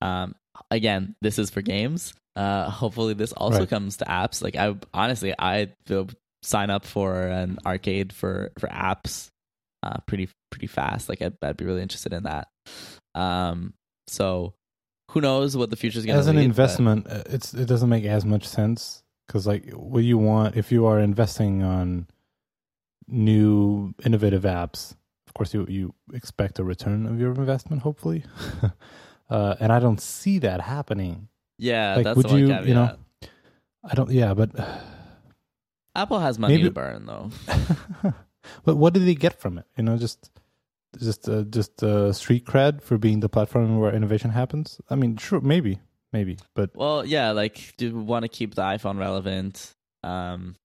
[0.00, 0.34] Um,
[0.70, 2.14] again this is for games.
[2.36, 3.68] Uh, hopefully this also right.
[3.68, 4.42] comes to apps.
[4.42, 6.08] Like i honestly i will
[6.42, 9.28] sign up for an arcade for for apps
[9.82, 12.48] uh, pretty pretty fast like I'd, I'd be really interested in that
[13.14, 13.74] um,
[14.06, 14.54] so
[15.10, 16.20] who knows what the future is going to be.
[16.20, 17.12] as an lead, investment but...
[17.12, 20.86] Uh, it's it doesn't make as much sense because like what you want if you
[20.86, 22.06] are investing on
[23.08, 24.94] new innovative apps,
[25.26, 28.24] of course, you you expect a return of your investment, hopefully.
[29.30, 31.28] uh, and I don't see that happening.
[31.58, 32.66] Yeah, like, that's would you, caveat.
[32.66, 32.96] you know,
[33.84, 34.10] I don't.
[34.10, 34.50] Yeah, but
[35.94, 37.30] Apple has money maybe, to burn, though.
[38.64, 39.66] but what did they get from it?
[39.76, 40.30] You know, just
[40.96, 44.80] just uh, just uh, street cred for being the platform where innovation happens.
[44.88, 45.80] I mean, sure, maybe,
[46.12, 49.74] maybe, but well, yeah, like do we want to keep the iPhone relevant.
[50.02, 50.56] Um,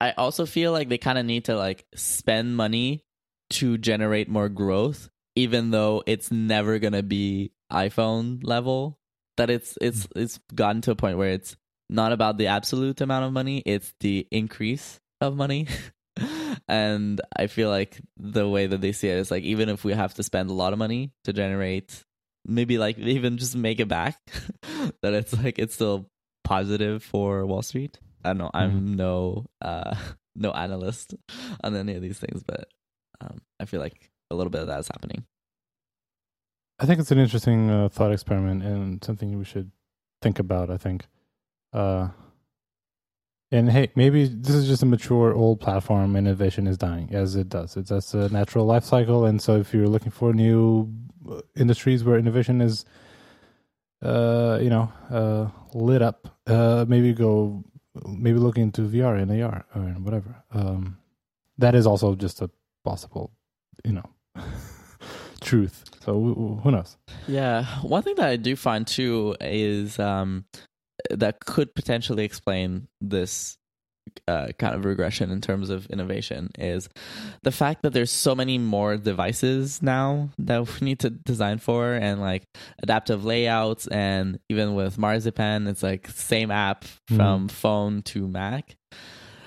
[0.00, 3.02] I also feel like they kind of need to like spend money
[3.50, 8.98] to generate more growth, even though it's never gonna be iPhone level.
[9.36, 10.22] That it's it's mm.
[10.22, 11.56] it's gotten to a point where it's
[11.90, 15.66] not about the absolute amount of money; it's the increase of money.
[16.68, 19.92] and I feel like the way that they see it is like even if we
[19.92, 22.04] have to spend a lot of money to generate,
[22.44, 24.18] maybe like even just make it back,
[25.02, 26.08] that it's like it's still
[26.44, 27.98] positive for Wall Street.
[28.24, 28.50] I don't know.
[28.52, 28.94] I'm mm-hmm.
[28.94, 29.94] no uh,
[30.36, 31.14] no analyst
[31.62, 32.68] on any of these things, but
[33.20, 35.24] um, I feel like a little bit of that is happening.
[36.80, 39.72] I think it's an interesting uh, thought experiment and something we should
[40.22, 40.70] think about.
[40.70, 41.06] I think,
[41.72, 42.08] uh,
[43.50, 46.16] and hey, maybe this is just a mature old platform.
[46.16, 47.76] Innovation is dying as it does.
[47.76, 49.24] It's that's a natural life cycle.
[49.24, 50.92] And so, if you're looking for new
[51.30, 52.84] uh, industries where innovation is,
[54.02, 57.64] uh, you know, uh, lit up, uh, maybe go
[58.06, 60.42] maybe look into VR and AR or whatever.
[60.52, 60.98] Um,
[61.56, 62.50] that is also just a
[62.84, 63.32] possible,
[63.84, 64.10] you know,
[65.40, 65.84] truth.
[66.04, 66.96] So who knows?
[67.26, 70.44] Yeah, one thing that I do find too is um,
[71.10, 73.58] that could potentially explain this
[74.26, 76.88] uh, kind of regression in terms of innovation is
[77.42, 81.94] the fact that there's so many more devices now that we need to design for
[81.94, 82.44] and like
[82.82, 87.16] adaptive layouts and even with marzipan it's like same app mm-hmm.
[87.16, 87.50] from mm.
[87.50, 88.76] phone to mac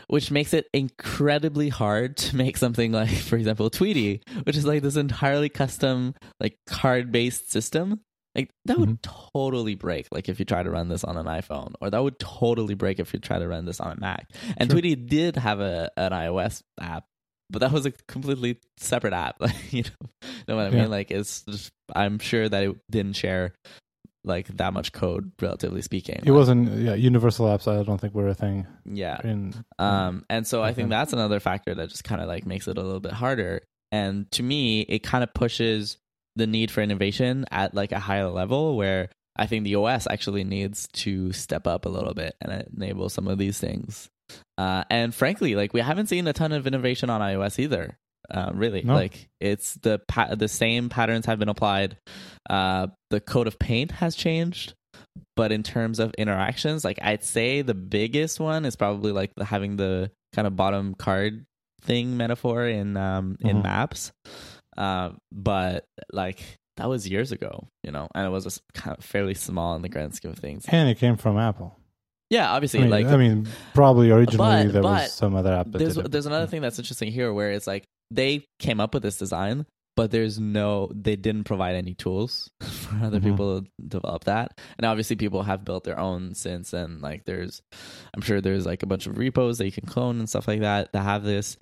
[0.07, 4.81] which makes it incredibly hard to make something like for example tweetie which is like
[4.81, 8.01] this entirely custom like card based system
[8.35, 9.29] like that would mm-hmm.
[9.33, 12.17] totally break like if you try to run this on an iPhone or that would
[12.19, 14.29] totally break if you try to run this on a Mac.
[14.57, 14.79] And sure.
[14.79, 17.05] Tweetie did have a an iOS app,
[17.49, 19.41] but that was a completely separate app.
[19.69, 20.81] you know, know what I yeah.
[20.83, 20.91] mean?
[20.91, 23.53] Like it's just, I'm sure that it didn't share
[24.23, 26.15] like that much code relatively speaking.
[26.15, 28.65] It like, wasn't yeah, universal apps I don't think were a thing.
[28.85, 29.19] Yeah.
[29.23, 32.67] In, um and so I think that's another factor that just kind of like makes
[32.67, 33.61] it a little bit harder.
[33.91, 35.97] And to me, it kind of pushes
[36.35, 40.43] the need for innovation at like a higher level where I think the OS actually
[40.43, 44.09] needs to step up a little bit and enable some of these things.
[44.57, 47.97] Uh, and frankly, like we haven't seen a ton of innovation on iOS either.
[48.29, 48.93] Uh, really, no.
[48.93, 51.97] like it's the pa- the same patterns have been applied.
[52.49, 54.73] Uh, the code of paint has changed,
[55.35, 59.43] but in terms of interactions, like I'd say the biggest one is probably like the,
[59.43, 61.45] having the kind of bottom card
[61.81, 63.63] thing metaphor in um, in mm-hmm.
[63.63, 64.13] maps.
[64.77, 66.41] Uh, but like
[66.77, 69.81] that was years ago, you know, and it was just kind of fairly small in
[69.81, 70.65] the grand scheme of things.
[70.67, 71.77] And it came from Apple.
[72.29, 72.79] Yeah, obviously.
[72.79, 75.67] I mean, like I mean, probably originally but, there but was some other app.
[75.69, 79.17] there's there's another thing that's interesting here, where it's like they came up with this
[79.17, 83.29] design, but there's no they didn't provide any tools for other mm-hmm.
[83.29, 87.61] people to develop that and obviously people have built their own since and like there's
[88.13, 90.61] i'm sure there's like a bunch of repos that you can clone and stuff like
[90.61, 91.57] that that have this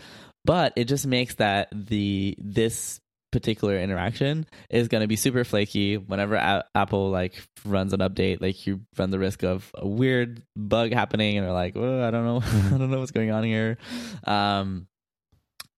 [0.46, 3.00] but it just makes that the this
[3.32, 8.42] particular interaction is going to be super flaky whenever a- apple like runs an update
[8.42, 12.10] like you run the risk of a weird bug happening and they're like oh i
[12.10, 12.42] don't know
[12.76, 13.78] i don't know what's going on here
[14.24, 14.88] um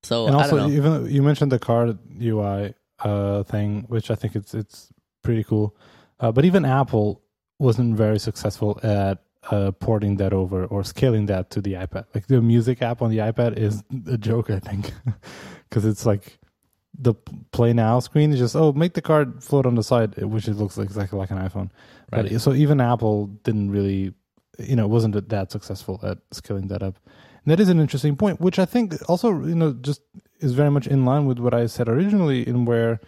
[0.03, 0.77] so and I also, don't know.
[0.77, 4.91] even you mentioned the card UI uh, thing, which I think it's it's
[5.23, 5.75] pretty cool.
[6.19, 7.21] Uh, but even Apple
[7.59, 12.05] wasn't very successful at uh, porting that over or scaling that to the iPad.
[12.13, 14.91] Like the music app on the iPad is a joke, I think,
[15.69, 16.37] because it's like
[16.97, 17.13] the
[17.51, 20.55] Play Now screen is just oh make the card float on the side, which it
[20.55, 21.69] looks exactly like an iPhone.
[22.11, 22.29] Right.
[22.29, 24.13] But so even Apple didn't really,
[24.59, 26.97] you know, wasn't that successful at scaling that up.
[27.43, 30.01] And that is an interesting point, which I think also, you know, just
[30.39, 32.99] is very much in line with what I said originally, in where,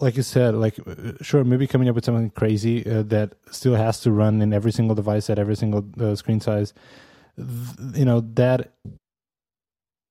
[0.00, 3.74] like you said, like uh, sure, maybe coming up with something crazy uh, that still
[3.74, 6.72] has to run in every single device at every single uh, screen size.
[7.36, 8.72] Th- you know that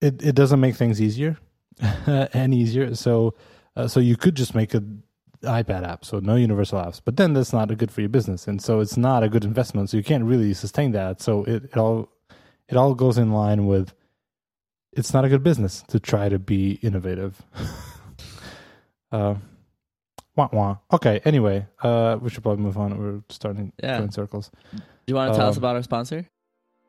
[0.02, 1.38] it it doesn't make things easier
[2.08, 2.95] and easier.
[2.95, 3.34] So
[3.75, 4.84] uh, so you could just make a
[5.43, 7.02] iPad app, so no universal apps.
[7.04, 9.45] But then that's not a good for your business, and so it's not a good
[9.45, 9.89] investment.
[9.89, 11.21] So you can't really sustain that.
[11.21, 12.10] So it, it all
[12.67, 13.93] it all goes in line with
[14.93, 17.41] it's not a good business to try to be innovative.
[19.12, 19.36] uh,
[20.39, 20.78] wah wah.
[20.97, 21.15] Okay.
[21.25, 22.97] Anyway, uh, we should probably move on.
[22.97, 23.97] We're starting Yeah.
[23.97, 24.49] going in circles.
[24.73, 26.25] do you want to tell us um, about our sponsor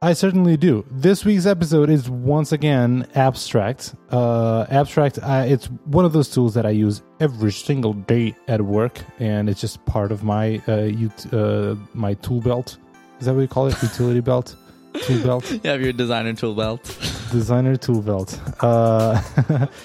[0.02, 0.74] I certainly do.
[0.90, 3.94] This week's episode is once again Abstract.
[4.10, 5.66] Uh, Abstract, uh, it's
[5.98, 9.84] one of those tools that I use every single day at work, and it's just
[9.84, 12.78] part of my uh, ut- uh, my tool belt.
[13.20, 13.74] Is that what you call it?
[13.82, 14.56] Utility belt,
[14.94, 16.82] tool belt, you have your designer tool belt
[17.30, 18.38] designer tool belt.
[18.62, 19.20] Uh,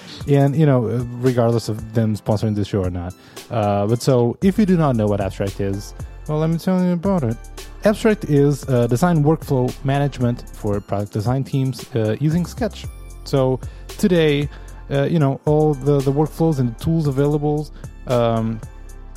[0.28, 0.80] and you know,
[1.20, 3.14] regardless of them sponsoring this show or not.
[3.50, 5.94] Uh, but so, if you do not know what Abstract is,
[6.28, 7.36] well, let me tell you about it.
[7.84, 12.84] Abstract is uh, design workflow management for product design teams uh, using Sketch.
[13.24, 14.48] So today,
[14.90, 17.68] uh, you know, all the, the workflows and the tools available
[18.08, 18.60] um,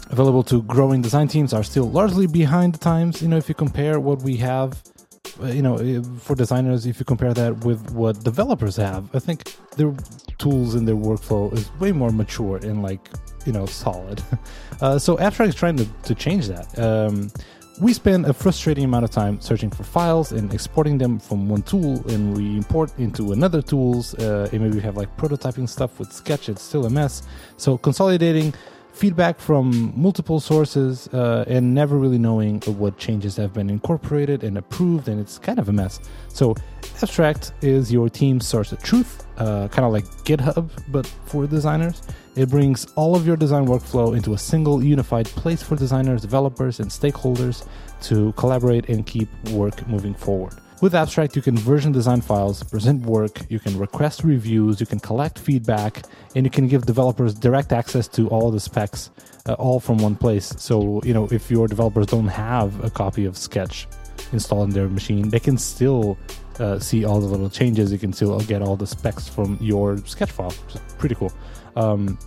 [0.09, 3.21] available to growing design teams are still largely behind the times.
[3.21, 4.81] You know, if you compare what we have,
[5.43, 9.55] you know, uh, for designers, if you compare that with what developers have, I think
[9.77, 9.93] their
[10.37, 13.09] tools and their workflow is way more mature and like
[13.45, 14.21] you know solid.
[14.81, 16.79] Uh, so Abstract is trying to, to change that.
[16.79, 17.29] Um,
[17.81, 21.61] we spend a frustrating amount of time searching for files and exporting them from one
[21.61, 25.99] tool and we import into another tools uh, and maybe we have like prototyping stuff
[25.99, 27.23] with sketch it's still a mess
[27.57, 28.53] so consolidating
[28.99, 34.57] feedback from multiple sources uh, and never really knowing what changes have been incorporated and
[34.57, 36.53] approved and it's kind of a mess so
[37.01, 42.01] abstract is your team's source of truth uh, kind of like github but for designers
[42.35, 46.79] it brings all of your design workflow into a single unified place for designers, developers,
[46.79, 47.67] and stakeholders
[48.03, 50.53] to collaborate and keep work moving forward.
[50.81, 55.01] With Abstract, you can version design files, present work, you can request reviews, you can
[55.01, 56.03] collect feedback,
[56.35, 59.11] and you can give developers direct access to all the specs,
[59.45, 60.53] uh, all from one place.
[60.57, 63.87] So, you know, if your developers don't have a copy of Sketch
[64.31, 66.17] installed in their machine, they can still
[66.59, 67.91] uh, see all the little changes.
[67.91, 71.33] You can still get all the specs from your Sketch file, which is pretty cool.
[71.75, 72.17] Um,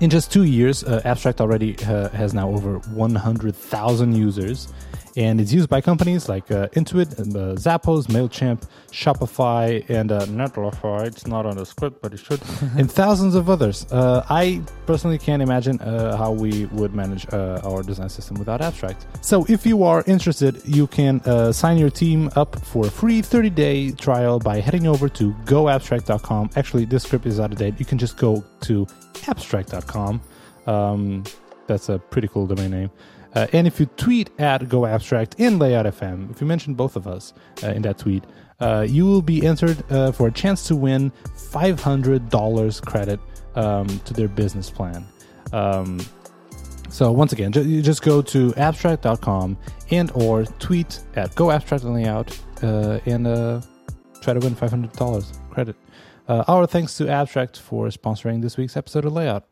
[0.00, 4.68] in just two years, uh, Abstract already uh, has now over 100,000 users,
[5.16, 11.06] and it's used by companies like uh, Intuit, uh, Zappos, Mailchimp, Shopify, and uh, Netlify.
[11.06, 12.40] It's not on the script, but it should,
[12.76, 13.86] and thousands of others.
[13.90, 18.60] Uh, I personally can't imagine uh, how we would manage uh, our design system without
[18.60, 19.06] Abstract.
[19.22, 23.22] So, if you are interested, you can uh, sign your team up for a free
[23.22, 26.50] 30-day trial by heading over to goabstract.com.
[26.56, 27.78] Actually, this script is out of date.
[27.78, 28.86] You can just go to
[29.26, 30.20] abstract.com.
[30.66, 31.24] Um,
[31.66, 32.90] that's a pretty cool domain name.
[33.36, 37.06] Uh, and if you tweet at GoAbstract in Layout FM, if you mention both of
[37.06, 38.24] us uh, in that tweet,
[38.60, 43.20] uh, you will be entered uh, for a chance to win $500 credit
[43.54, 45.04] um, to their business plan.
[45.52, 46.00] Um,
[46.88, 49.58] so once again, ju- just go to abstract.com
[49.90, 53.60] and or tweet at GoAbstractLayout uh, and uh,
[54.22, 55.76] try to win $500 credit.
[56.26, 59.46] Our thanks to Abstract for sponsoring this week's episode of Layout.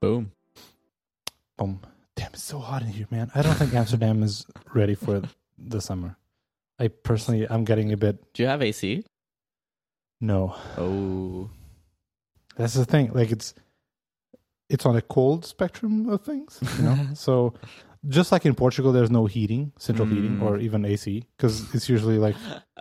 [0.00, 0.30] boom
[1.58, 1.80] Boom.
[2.16, 3.30] Damn, it's so hot in here, man.
[3.34, 5.22] I don't think Amsterdam is ready for
[5.58, 6.16] the summer.
[6.78, 9.04] I personally, I'm getting a bit do you have ac
[10.20, 10.56] no.
[10.76, 11.50] oh
[12.56, 13.12] That's the thing.
[13.12, 13.54] Like it's,
[14.70, 16.58] it's on a cold spectrum of things.
[16.78, 17.54] You know, so
[18.08, 20.42] just like in Portugal, there's no heating, central heating, Mm.
[20.42, 22.36] or even AC because it's usually like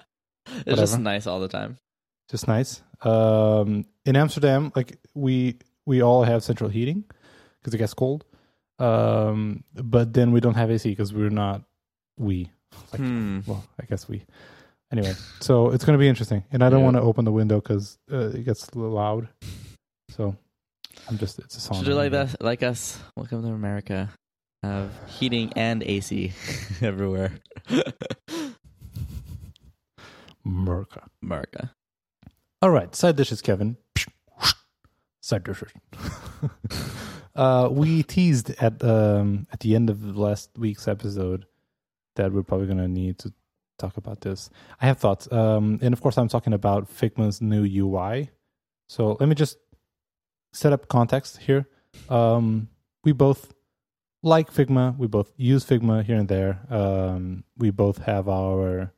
[0.66, 1.78] it's just nice all the time
[2.30, 2.82] just nice.
[3.02, 7.04] Um, in Amsterdam, like we we all have central heating
[7.60, 8.26] because it gets cold.
[8.80, 11.64] Um, but then we don't have AC because we're not
[12.18, 12.52] we.
[12.92, 13.40] Like, Hmm.
[13.46, 14.24] Well, I guess we
[14.92, 16.86] Anyway, so it's going to be interesting, and I don't Yeah.
[16.86, 19.28] want to open the window because uh, it gets a little loud.
[20.12, 20.36] So
[21.10, 21.78] I'm just it's a song.
[21.80, 22.98] Should do like that, like us.
[23.18, 24.10] Welcome to America.
[24.64, 26.32] Have heating and AC
[26.82, 27.34] everywhere.
[30.46, 31.08] Merca.
[31.22, 31.74] America.
[32.62, 33.76] All right, side dishes, Kevin.
[35.22, 35.72] Side dishes.
[37.38, 41.46] uh, we teased at um, at the end of last week's episode
[42.16, 43.34] that we're probably going to need to
[43.78, 44.50] talk about this.
[44.82, 48.32] I have thoughts, um, and of course, I'm talking about Figma's new UI.
[48.88, 49.58] So let me just
[50.52, 51.68] set up context here.
[52.10, 52.70] Um,
[53.04, 53.54] we both
[54.24, 54.98] like Figma.
[54.98, 56.60] We both use Figma here and there.
[56.70, 58.92] Um, we both have our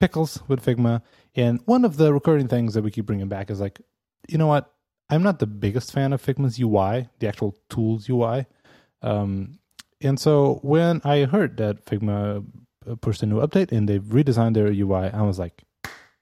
[0.00, 1.02] pickles with Figma.
[1.34, 3.80] And one of the recurring things that we keep bringing back is like,
[4.28, 4.72] you know what?
[5.10, 8.46] I'm not the biggest fan of Figma's UI, the actual tools UI.
[9.02, 9.58] Um,
[10.00, 12.44] and so when I heard that Figma
[12.88, 15.62] uh, pushed a new update and they've redesigned their UI, I was like,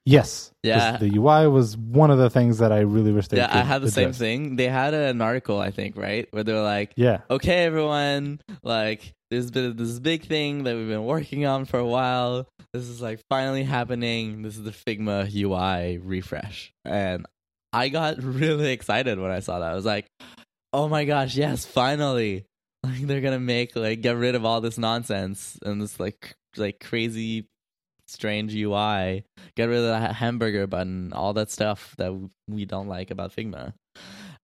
[0.05, 0.53] yes.
[0.63, 0.97] Yeah.
[0.99, 3.83] The UI was one of the things that I really wish they Yeah, I had
[3.83, 4.57] the same thing.
[4.57, 7.23] They had an article, I think, right, where they were like, Yeah.
[7.29, 11.87] okay, everyone, like there's been this big thing that we've been working on for a
[11.87, 12.47] while.
[12.73, 14.43] This is like finally happening.
[14.43, 16.73] This is the Figma UI refresh.
[16.85, 17.27] And
[17.73, 19.73] I got really excited when I saw that.
[19.73, 20.07] I was like,
[20.73, 22.45] oh my gosh, yes, finally.
[22.85, 26.79] Like they're gonna make like get rid of all this nonsense and this like like
[26.79, 27.49] crazy
[28.07, 29.25] strange UI.
[29.57, 32.13] Get rid of the hamburger button, all that stuff that
[32.49, 33.73] we don't like about Figma.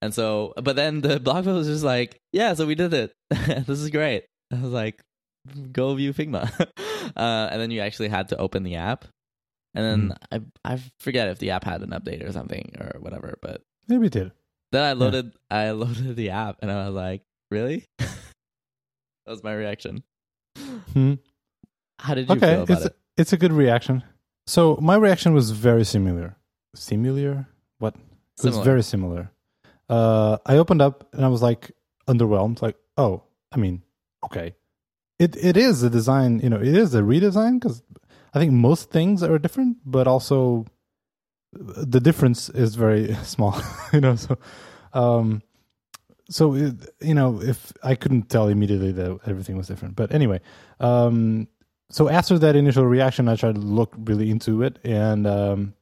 [0.01, 3.13] And so, but then the blog post was just like, yeah, so we did it.
[3.31, 4.25] this is great.
[4.53, 5.01] I was like,
[5.71, 6.51] go view Figma.
[7.17, 9.05] uh, and then you actually had to open the app.
[9.75, 10.17] And then
[10.65, 13.39] I I forget if the app had an update or something or whatever.
[13.41, 14.33] But Maybe it did.
[14.71, 17.87] then I loaded I loaded the app and I was like, really?
[17.99, 18.09] that
[19.27, 20.03] was my reaction.
[20.93, 21.15] Hmm.
[21.99, 22.97] How did you okay, feel about it's it?
[23.17, 24.03] it's a good reaction.
[24.47, 26.37] So my reaction was very similar.
[26.75, 27.47] Similar?
[27.79, 27.95] What?
[27.95, 28.01] It
[28.45, 28.65] was Similar.
[28.65, 29.31] very similar.
[29.89, 31.71] Uh, I opened up and I was like
[32.09, 32.61] underwhelmed.
[32.63, 33.83] Like, oh, I mean,
[34.25, 34.55] okay,
[35.19, 36.41] it it is a design.
[36.41, 37.83] You know, it is a redesign because
[38.35, 40.67] I think most things are different, but also
[41.53, 43.61] the difference is very small.
[43.93, 44.39] you know, so
[44.93, 45.43] um,
[46.29, 50.41] so it, you know, if I couldn't tell immediately that everything was different, but anyway,
[50.81, 51.49] um,
[51.91, 55.75] so after that initial reaction, I tried to look really into it, and um,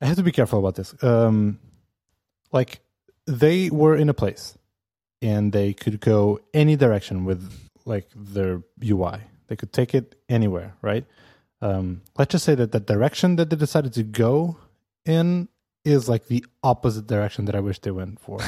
[0.00, 0.94] I have to be careful about this.
[1.02, 1.58] Um,
[2.52, 2.80] like
[3.26, 4.56] they were in a place,
[5.20, 7.50] and they could go any direction with
[7.84, 9.18] like their UI.
[9.48, 11.04] They could take it anywhere, right?
[11.60, 14.58] Um, let's just say that the direction that they decided to go
[15.04, 15.48] in
[15.84, 18.40] is like the opposite direction that I wish they went for.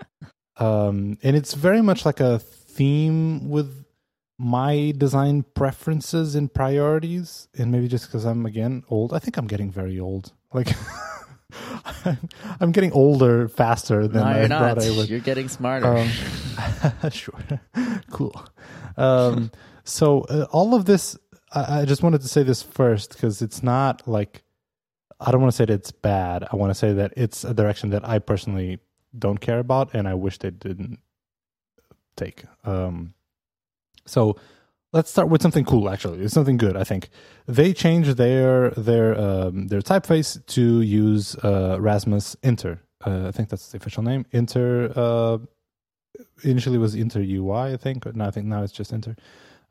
[0.56, 3.84] um, and it's very much like a theme with
[4.38, 7.48] my design preferences and priorities.
[7.56, 10.32] And maybe just because i'm again old i think i'm getting very old.
[10.52, 10.68] Like
[12.60, 15.08] I'm, getting older faster than no, i you're thought i would.
[15.08, 15.86] You're getting smarter.
[15.86, 17.38] um, sure.
[18.10, 18.34] Cool.
[18.96, 19.50] Um,
[19.84, 21.16] so uh, all of this
[21.52, 24.42] I, I just wanted to say this first because it's not like
[25.20, 27.54] i don't want to say that it's bad i want to say that it's a
[27.54, 28.78] direction that i personally
[29.18, 30.98] don't care about and i wish they didn't
[32.16, 33.14] take um,
[34.06, 34.36] so
[34.96, 35.88] let's start with something cool.
[35.88, 36.76] Actually, it's something good.
[36.76, 37.10] I think
[37.46, 42.80] they changed their their um, their typeface to use uh, Rasmus Inter.
[43.04, 44.24] Uh, I think that's the official name.
[44.32, 45.38] Inter uh,
[46.42, 47.74] initially was Inter UI.
[47.74, 48.06] I think.
[48.14, 49.14] No, I think now it's just Inter.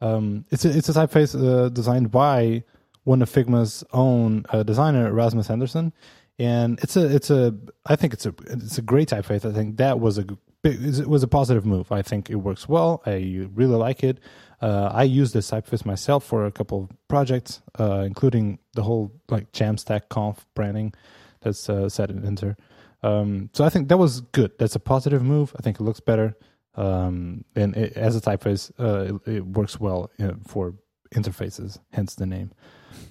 [0.02, 2.64] Um, it's a, it's a typeface uh, designed by
[3.04, 5.94] one of Figma's own uh, designer, Rasmus Andersson,
[6.38, 9.46] and it's a it's a I think it's a it's a great typeface.
[9.50, 10.26] I think that was a
[10.64, 11.92] it was a positive move.
[11.92, 13.02] I think it works well.
[13.06, 14.20] I really like it.
[14.62, 19.12] Uh, I use this typeface myself for a couple of projects, uh, including the whole
[19.30, 20.94] like Jamstack Conf branding
[21.42, 22.56] that's uh, set in Inter.
[23.04, 24.58] Um, so I think that was good.
[24.58, 25.54] That's a positive move.
[25.58, 26.36] I think it looks better,
[26.78, 30.76] um, and it, as a typeface, uh, it, it works well uh, for
[31.14, 31.80] interfaces.
[31.92, 32.52] Hence the name.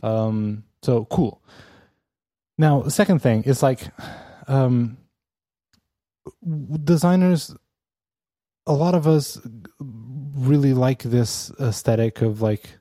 [0.02, 1.42] Um, so cool.
[2.58, 3.88] Now, the second thing is like
[4.46, 4.98] um,
[6.84, 7.54] designers.
[8.66, 9.38] A lot of us
[9.78, 12.78] really like this aesthetic of like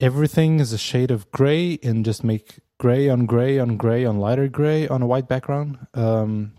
[0.00, 4.18] everything is a shade of gray and just make gray on gray on gray on
[4.18, 5.78] lighter gray on a white background.
[5.94, 6.52] Um,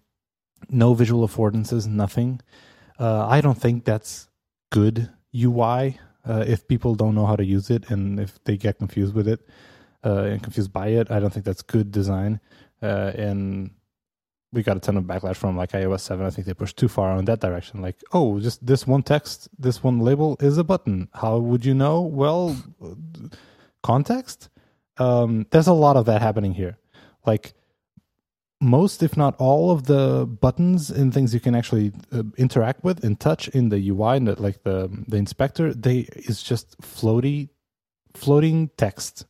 [0.69, 2.41] no visual affordances, nothing.
[2.99, 4.27] Uh, I don't think that's
[4.71, 5.99] good UI.
[6.27, 9.27] Uh, if people don't know how to use it and if they get confused with
[9.27, 9.47] it
[10.05, 12.39] uh, and confused by it, I don't think that's good design.
[12.81, 13.71] Uh, and
[14.51, 16.25] we got a ton of backlash from like iOS 7.
[16.25, 17.81] I think they pushed too far in that direction.
[17.81, 21.09] Like, oh, just this one text, this one label is a button.
[21.13, 22.01] How would you know?
[22.01, 22.57] Well,
[23.83, 24.49] context.
[24.97, 26.77] um, there's a lot of that happening here.
[27.25, 27.53] Like
[28.59, 33.03] most, if not all, of the buttons and things you can actually uh, interact with
[33.03, 37.49] and touch in the UI and the, like the the inspector, they is just floaty,
[38.13, 39.25] floating text.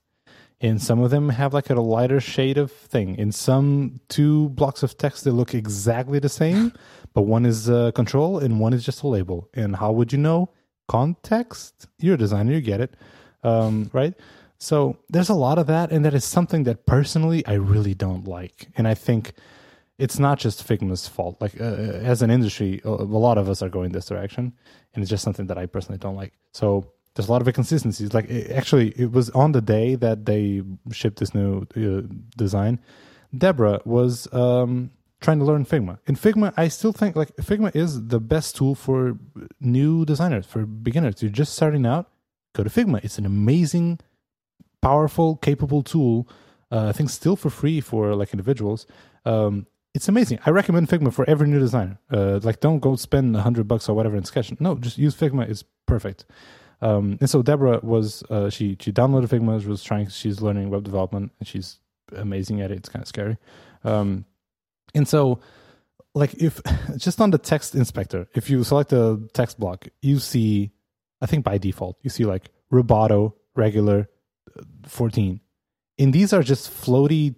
[0.59, 3.15] And some of them have like a lighter shade of thing.
[3.15, 6.73] In some two blocks of text, they look exactly the same,
[7.13, 9.49] but one is a control and one is just a label.
[9.53, 10.49] And how would you know?
[10.87, 11.87] Context.
[11.99, 12.95] You're a designer, you get it,
[13.43, 14.15] um, right?
[14.59, 18.27] So there's a lot of that, and that is something that personally I really don't
[18.27, 18.67] like.
[18.75, 19.33] And I think
[19.97, 21.39] it's not just Figma's fault.
[21.41, 24.53] Like uh, as an industry, a lot of us are going this direction,
[24.93, 26.33] and it's just something that I personally don't like.
[26.53, 28.13] So there's a lot of inconsistencies.
[28.13, 32.01] Like it, actually, it was on the day that they shipped this new uh,
[32.35, 32.79] design.
[33.35, 35.99] Deborah was um, trying to learn Figma.
[36.07, 39.17] In Figma, I still think like Figma is the best tool for
[39.59, 41.21] new designers, for beginners.
[41.21, 42.09] You're just starting out,
[42.53, 43.03] go to Figma.
[43.03, 43.99] It's an amazing
[44.81, 46.27] powerful, capable tool.
[46.71, 48.85] Uh, I think still for free for like individuals.
[49.25, 50.39] Um, it's amazing.
[50.45, 51.97] I recommend Figma for every new designer.
[52.11, 54.53] Uh, like, don't go spend a hundred bucks or whatever in Sketch.
[54.59, 55.49] No, just use Figma.
[55.49, 56.25] It's perfect.
[56.81, 59.59] Um, and so Deborah was uh, she she downloaded Figma.
[59.61, 60.07] She was trying.
[60.09, 61.79] She's learning web development, and she's
[62.15, 62.77] amazing at it.
[62.77, 63.37] It's kind of scary.
[63.83, 64.25] Um,
[64.93, 65.39] and so,
[66.13, 66.61] like, if
[66.97, 70.71] just on the text inspector, if you select a text block, you see,
[71.21, 74.09] I think by default, you see like Roboto, regular,
[74.85, 75.39] 14.
[75.99, 77.35] And these are just floaty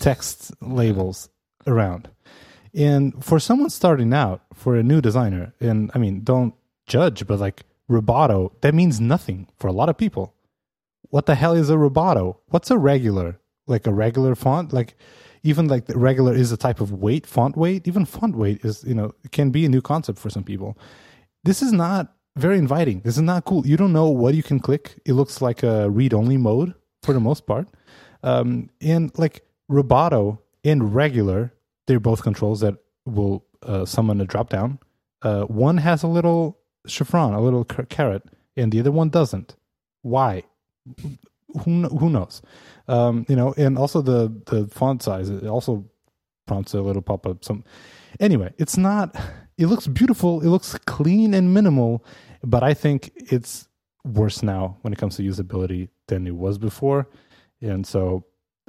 [0.00, 1.28] text labels
[1.66, 2.08] around.
[2.74, 6.54] And for someone starting out, for a new designer, and I mean, don't
[6.86, 10.34] judge, but like Roboto, that means nothing for a lot of people.
[11.10, 12.36] What the hell is a Roboto?
[12.48, 13.38] What's a regular?
[13.66, 14.72] Like a regular font?
[14.72, 14.96] Like
[15.42, 17.86] even like the regular is a type of weight, font weight.
[17.86, 20.76] Even font weight is, you know, can be a new concept for some people.
[21.44, 23.00] This is not very inviting.
[23.00, 23.66] This is not cool.
[23.66, 25.00] You don't know what you can click.
[25.04, 27.68] It looks like a read only mode for the most part.
[28.22, 31.52] Um, and like Roboto and regular,
[31.86, 34.78] they're both controls that will uh, summon a drop down.
[35.22, 38.22] Uh, one has a little chevron, a little caret,
[38.56, 39.56] and the other one doesn't.
[40.02, 40.44] Why?
[41.64, 42.42] Who who knows?
[42.86, 45.84] Um, you know, and also the the font size it also
[46.46, 47.44] prompts a little pop up.
[47.44, 47.64] Some
[48.20, 49.16] anyway, it's not.
[49.58, 50.42] It looks beautiful.
[50.42, 52.04] It looks clean and minimal,
[52.46, 53.68] but I think it's
[54.04, 57.08] worse now when it comes to usability than it was before,
[57.60, 58.24] and so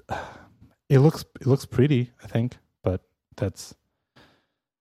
[0.90, 2.12] it looks it looks pretty.
[2.24, 3.02] I think, but
[3.38, 3.76] that's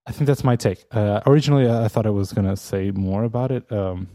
[0.06, 0.84] I think that's my take.
[0.90, 4.08] Uh, originally, I thought I was gonna say more about it, um,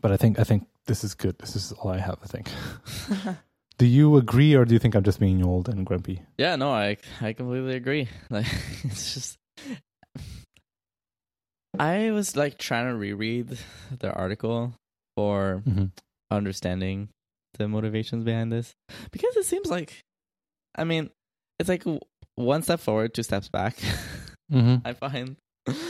[0.00, 1.38] but I think I think this is good.
[1.38, 2.18] This is all I have.
[2.22, 2.50] I think.
[3.78, 6.22] do you agree, or do you think I'm just being old and grumpy?
[6.36, 8.08] Yeah, no, I I completely agree.
[8.30, 8.46] Like
[8.84, 9.38] it's just
[11.78, 13.58] I was like trying to reread
[13.98, 14.74] the article
[15.16, 15.86] for mm-hmm.
[16.30, 17.08] understanding
[17.54, 18.74] the motivations behind this
[19.10, 20.02] because it seems like,
[20.76, 21.10] I mean,
[21.58, 21.84] it's like
[22.36, 23.76] one step forward, two steps back.
[24.50, 24.76] Mm-hmm.
[24.82, 25.36] I find.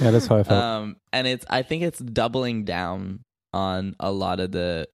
[0.00, 0.60] Yeah, that's how I felt.
[0.64, 3.20] Um, and it's I think it's doubling down
[3.52, 4.88] on a lot of the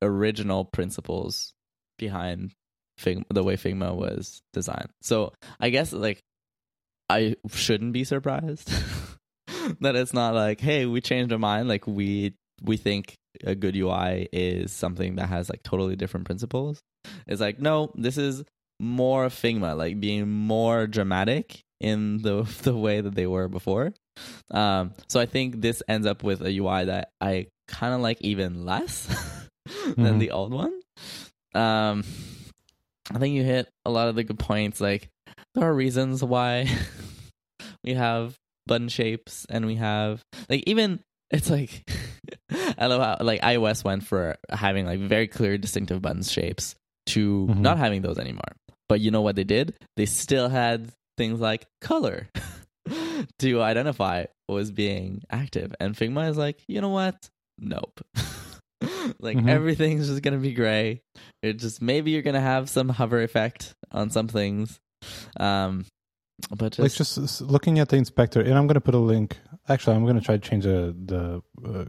[0.00, 1.52] original principles
[1.98, 2.52] behind
[2.98, 4.88] Figma, the way Figma was designed.
[5.02, 6.22] So I guess like
[7.10, 8.72] I shouldn't be surprised
[9.80, 11.68] that it's not like, hey, we changed our mind.
[11.68, 13.14] Like we we think
[13.44, 16.80] a good UI is something that has like totally different principles.
[17.26, 18.44] It's like, no, this is
[18.80, 23.92] more Figma, like being more dramatic in the the way that they were before.
[24.50, 28.20] Um, so I think this ends up with a UI that I kind of like
[28.22, 29.06] even less
[29.84, 30.18] than mm-hmm.
[30.18, 30.80] the old one.
[31.54, 32.04] Um,
[33.12, 34.80] I think you hit a lot of the good points.
[34.80, 35.08] Like
[35.54, 36.68] there are reasons why
[37.84, 38.36] we have
[38.66, 41.00] button shapes and we have like even
[41.30, 41.88] it's like
[42.78, 46.74] I love how like iOS went for having like very clear distinctive button shapes
[47.06, 47.62] to mm-hmm.
[47.62, 48.56] not having those anymore.
[48.88, 49.74] But you know what they did?
[49.96, 52.28] They still had things like color
[53.40, 55.74] to identify what was being active.
[55.80, 57.28] And Figma is like, you know what?
[57.58, 58.00] Nope.
[59.18, 59.48] like mm-hmm.
[59.48, 61.02] everything's just gonna be gray.
[61.42, 64.78] It just maybe you're gonna have some hover effect on some things.
[65.38, 65.86] Um
[66.50, 69.38] but just, like just looking at the inspector, and I'm going to put a link.
[69.68, 71.84] Actually, I'm going to try to change the the uh,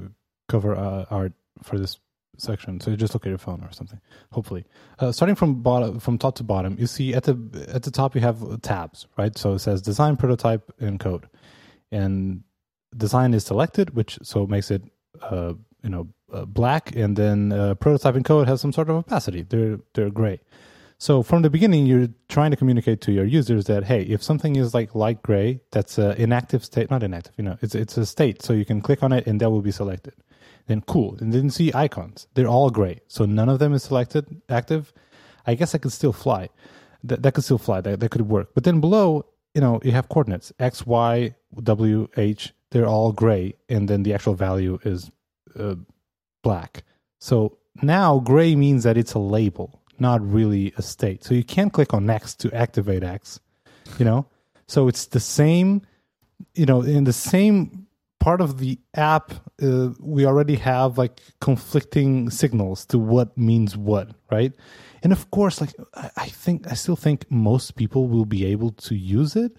[0.48, 1.34] cover uh, art
[1.64, 2.00] for this
[2.38, 2.80] section.
[2.80, 4.00] So you just look at your phone or something.
[4.32, 4.66] Hopefully,
[5.00, 8.16] uh, starting from bottom, from top to bottom, you see at the at the top
[8.16, 9.38] you have tabs, right?
[9.38, 11.28] So it says design, prototype, and code,
[11.92, 12.44] and
[12.96, 14.84] design is selected, which so makes it
[15.22, 18.96] uh, you know uh, black, and then uh, prototype and code has some sort of
[18.96, 19.42] opacity.
[19.42, 20.40] They're they're gray.
[21.00, 24.56] So from the beginning, you're trying to communicate to your users that hey, if something
[24.56, 28.06] is like light gray, that's an inactive state, not inactive, you know, it's it's a
[28.06, 28.42] state.
[28.42, 30.14] So you can click on it and that will be selected.
[30.66, 31.16] Then cool.
[31.20, 32.28] And then see icons.
[32.34, 33.02] They're all gray.
[33.08, 34.92] So none of them is selected active.
[35.46, 36.50] I guess I could still fly.
[37.04, 37.82] That that could still fly.
[37.82, 38.50] That that could work.
[38.54, 42.54] But then below, you know, you have coordinates x, y, w, h.
[42.72, 45.10] They're all gray, and then the actual value is
[45.58, 45.76] uh,
[46.44, 46.84] black.
[47.20, 51.24] So now gray means that it's a label, not really a state.
[51.24, 53.40] So you can't click on next to activate X,
[53.98, 54.26] you know?
[54.68, 55.82] So it's the same,
[56.54, 57.88] you know, in the same
[58.20, 59.32] part of the app,
[59.62, 64.54] uh, we already have like conflicting signals to what means what, right?
[65.04, 68.96] And of course, like I, think, I still think most people will be able to
[68.96, 69.58] use it,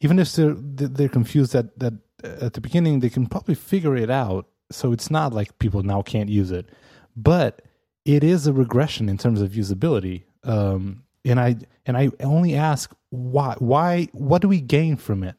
[0.00, 3.00] even if they're they're confused at that at the beginning.
[3.00, 4.46] They can probably figure it out.
[4.70, 6.68] So it's not like people now can't use it,
[7.16, 7.62] but
[8.08, 10.22] it is a regression in terms of usability.
[10.42, 15.36] Um, and I and I only ask why why what do we gain from it?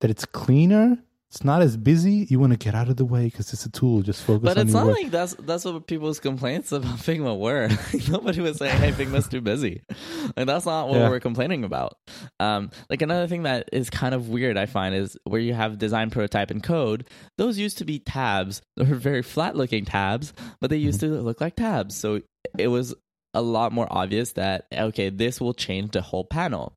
[0.00, 0.96] That it's cleaner,
[1.36, 2.26] it's not as busy.
[2.30, 4.00] You want to get out of the way because it's a tool.
[4.02, 4.42] Just focus.
[4.42, 4.96] But on it's not work.
[4.96, 7.68] like that's that's what people's complaints about Figma were.
[8.10, 9.82] Nobody was saying, "Hey, Figma's too busy."
[10.36, 11.08] Like that's not what Yeah.
[11.08, 11.94] we're complaining about.
[12.40, 15.78] Um, like another thing that is kind of weird, I find, is where you have
[15.78, 17.08] design, prototype, and code.
[17.38, 18.60] Those used to be tabs.
[18.76, 21.96] They were very flat-looking tabs, but they used to look like tabs.
[21.96, 22.20] So
[22.58, 22.94] it was
[23.34, 26.74] a lot more obvious that okay, this will change the whole panel.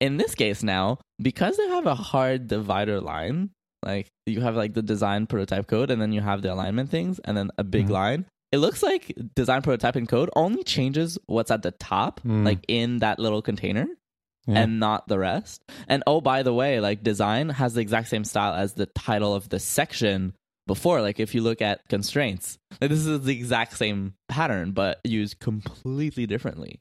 [0.00, 3.50] In this case, now because they have a hard divider line,
[3.84, 7.18] like you have like the design prototype code and then you have the alignment things
[7.24, 7.90] and then a big Mhm.
[7.90, 12.44] line it looks like design prototype and code only changes what's at the top Mm.
[12.44, 13.86] like in that little container
[14.46, 14.60] Yeah.
[14.62, 18.24] and not the rest and oh by the way like design has the exact same
[18.24, 20.34] style as the title of the section
[20.66, 25.00] before like if you look at constraints like this is the exact same pattern but
[25.04, 26.80] used completely differently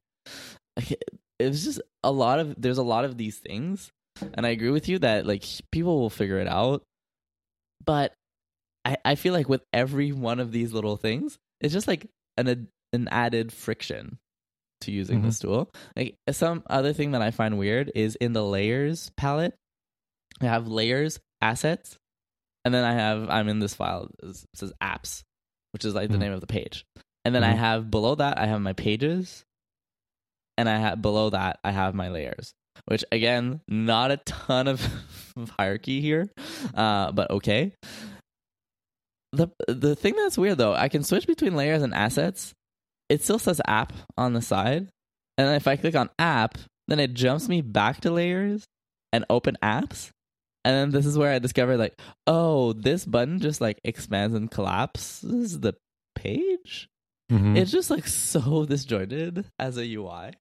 [0.77, 1.03] like, it-
[1.39, 3.91] it's just a lot of there's a lot of these things
[4.33, 6.83] and i agree with you that like people will figure it out
[7.85, 8.13] but
[8.85, 12.07] i i feel like with every one of these little things it's just like
[12.37, 14.17] an an added friction
[14.81, 15.23] to using Mhm.
[15.25, 19.53] this tool like some other thing that i find weird is in the layers palette
[20.41, 21.97] i have layers assets
[22.65, 25.23] and then i have i'm in this file it says apps
[25.71, 26.19] which is like the Mhm.
[26.21, 26.85] name of the page
[27.25, 27.57] and then i Mhm.
[27.57, 29.43] have below that i have my pages
[30.57, 32.53] and I have below that I have my layers,
[32.85, 34.85] which again, not a ton of,
[35.57, 36.29] hierarchy here,
[36.75, 37.73] uh, but okay.
[39.31, 42.53] the The thing that's weird though, I can switch between layers and assets.
[43.09, 44.87] It still says app on the side,
[45.37, 46.57] and if I click on app,
[46.87, 48.65] then it jumps me back to layers
[49.13, 50.09] and open apps.
[50.65, 54.51] And then this is where I discovered like, oh, this button just like expands and
[54.51, 55.73] collapses the
[56.15, 56.87] page
[57.31, 57.55] Mhm.
[57.55, 60.31] it's just like so disjointed as a UI.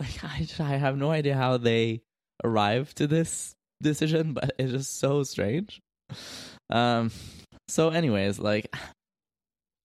[0.22, 2.02] Like I have no idea how they
[2.44, 5.80] arrived to this decision, but it's just so strange.
[6.70, 7.10] Um.
[7.68, 8.74] So, anyways, like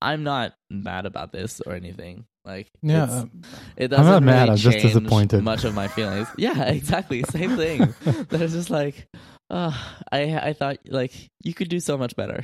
[0.04, 2.26] I'm not mad about this or anything.
[2.46, 3.04] Like, yeah.
[3.04, 3.42] um,
[3.78, 5.44] it I'm doesn't not mad, really I'm just disappointed.
[5.44, 6.28] Much of my feelings.
[6.38, 7.24] Yeah, exactly.
[7.24, 7.96] Same thing.
[8.04, 9.08] They're just like,
[9.50, 9.72] uh,
[10.12, 12.44] I I thought like you could do so much better.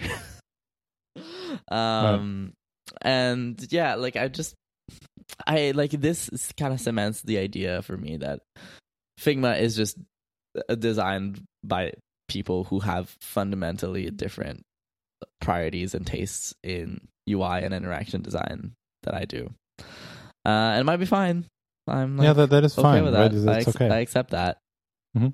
[1.70, 2.53] um,
[3.01, 4.55] and yeah, like I just
[5.45, 8.41] I like this kind of cements the idea for me that
[9.19, 9.97] Figma is just
[10.69, 11.93] uh, designed by
[12.27, 14.63] people who have fundamentally different
[15.41, 18.73] priorities and tastes in UI and interaction design
[19.03, 19.53] that I do.
[19.80, 19.84] Uh,
[20.45, 21.45] and it might be fine.
[21.88, 23.03] I'm like, yeah, that, that is okay fine.
[23.03, 23.32] with right?
[23.32, 23.38] that.
[23.38, 23.89] It's I, ex- okay.
[23.89, 24.57] I accept that.
[25.17, 25.34] Mhm.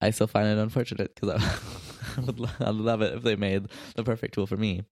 [0.00, 1.40] I still find it unfortunate because
[2.18, 4.82] I, would lo- I'd love it if they made the perfect tool for me.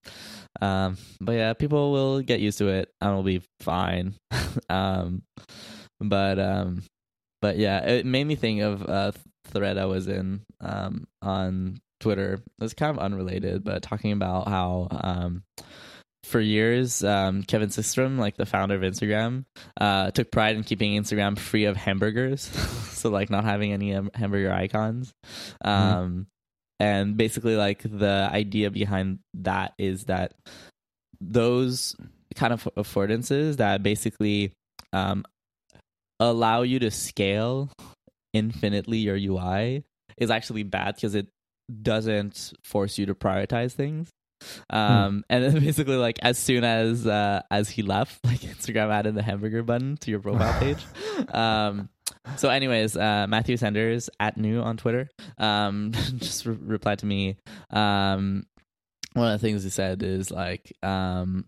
[0.61, 4.15] Um, but yeah, people will get used to it and will be fine.
[4.69, 5.23] um,
[6.01, 6.83] but um,
[7.41, 9.13] but yeah, it made me think of a
[9.47, 12.41] thread I was in um, on Twitter.
[12.61, 15.43] It's kind of unrelated, but talking about how um,
[16.25, 19.45] for years, um, Kevin Systrom, like the founder of Instagram,
[19.81, 22.43] uh, took pride in keeping Instagram free of hamburgers.
[22.91, 25.13] so like not having any ham- hamburger icons.
[25.65, 26.27] Um,
[26.81, 30.33] and basically like the idea behind that is that
[31.21, 31.95] those
[32.35, 34.53] kind of affordances that basically
[34.95, 35.25] um,
[36.19, 37.71] allow you to scale
[38.33, 39.85] infinitely your UI
[40.17, 41.29] is actually bad because it
[41.83, 44.09] doesn't force you to prioritize things.
[44.69, 49.15] Um, and then basically like as soon as uh, as he left, like Instagram added
[49.15, 50.85] the hamburger button to your profile page.
[51.35, 51.89] um,
[52.37, 57.37] so anyways, uh, Matthew Sanders at new on Twitter um, just re- replied to me.
[57.71, 58.45] Um,
[59.15, 61.47] one of the things he said is like um,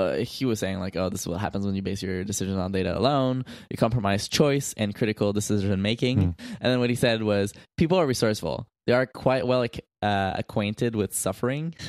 [0.00, 2.58] uh, he was saying like, "Oh, this is what happens when you base your decisions
[2.58, 3.44] on data alone.
[3.70, 6.30] You compromise choice and critical decision making." Hmm.
[6.60, 8.66] And then what he said was, "People are resourceful.
[8.86, 9.66] They are quite well
[10.02, 11.74] uh, acquainted with suffering."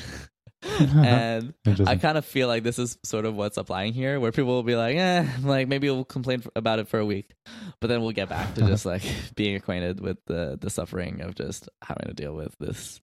[0.80, 1.54] and
[1.86, 4.62] I kind of feel like this is sort of what's applying here, where people will
[4.62, 7.34] be like, "Eh, like maybe we'll complain about it for a week,
[7.80, 9.02] but then we'll get back to just like
[9.34, 13.00] being acquainted with the the suffering of just having to deal with this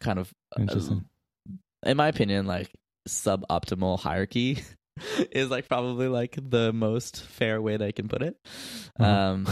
[0.00, 1.04] kind of, uh, Interesting.
[1.84, 2.70] in my opinion, like
[3.08, 4.62] suboptimal hierarchy
[5.30, 8.36] is like probably like the most fair way that I can put it.
[8.98, 9.10] Uh-huh.
[9.10, 9.48] Um,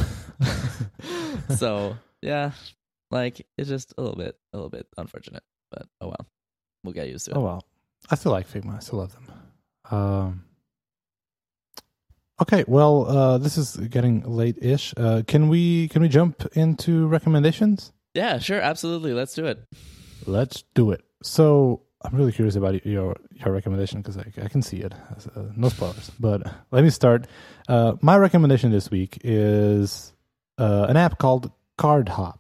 [1.57, 2.53] so yeah,
[3.11, 6.27] like it's just a little bit, a little bit unfortunate, but oh well,
[6.85, 7.37] we'll get used to it.
[7.37, 7.65] Oh well,
[8.11, 8.77] I still like Figma.
[8.77, 9.27] I still love them.
[9.91, 10.45] Um,
[12.43, 14.95] okay, well, uh, this is getting late-ish.
[14.97, 17.93] Uh, can we can we jump into recommendations?
[18.15, 19.13] Yeah, sure, absolutely.
[19.13, 19.65] Let's do it.
[20.27, 21.03] Let's do it.
[21.23, 24.95] So I'm really curious about your your recommendation because I, I can see it.
[25.37, 27.27] Uh, no spoilers, but let me start.
[27.69, 30.13] Uh, my recommendation this week is
[30.59, 32.39] uh, an app called Cardhop.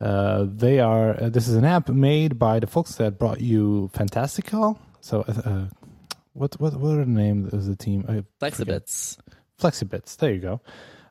[0.00, 1.20] Uh, they are.
[1.20, 4.78] Uh, this is an app made by the folks that brought you Fantastical.
[5.00, 5.66] So, uh,
[6.34, 8.04] what what what are the name of the team?
[8.08, 8.86] I forget.
[8.86, 9.18] Flexibits.
[9.60, 10.16] Flexibits.
[10.18, 10.60] There you go.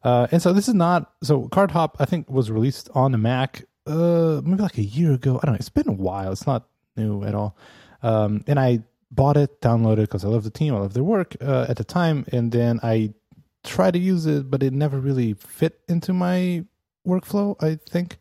[0.03, 1.95] Uh, and so this is not so Cardhop.
[1.99, 5.38] I think was released on the Mac, uh, maybe like a year ago.
[5.41, 5.59] I don't know.
[5.59, 6.32] It's been a while.
[6.32, 7.57] It's not new at all.
[8.03, 11.35] Um, and I bought it, downloaded because I love the team, I love their work
[11.41, 13.13] uh, at the time, and then I
[13.63, 16.65] tried to use it, but it never really fit into my
[17.05, 17.55] workflow.
[17.61, 18.17] I think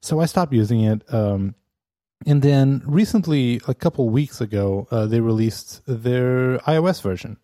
[0.00, 0.20] so.
[0.20, 1.02] I stopped using it.
[1.12, 1.54] Um,
[2.26, 7.36] and then recently, a couple weeks ago, uh, they released their iOS version.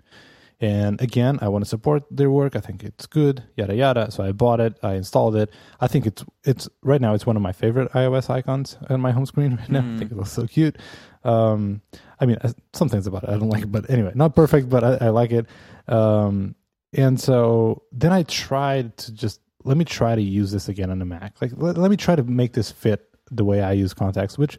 [0.61, 2.55] And again, I want to support their work.
[2.55, 4.11] I think it's good, yada yada.
[4.11, 5.51] So I bought it, I installed it.
[5.81, 9.11] I think it's it's right now it's one of my favorite iOS icons on my
[9.11, 9.81] home screen right now.
[9.81, 10.77] I think it looks so cute.
[11.25, 11.81] Um,
[12.21, 14.85] I mean, uh, some things about it I don't like, but anyway, not perfect, but
[14.85, 15.47] I, I like it.
[15.89, 16.55] Um,
[16.93, 20.99] and so then I tried to just let me try to use this again on
[20.99, 21.41] the Mac.
[21.41, 24.59] Like let, let me try to make this fit the way I use contacts, which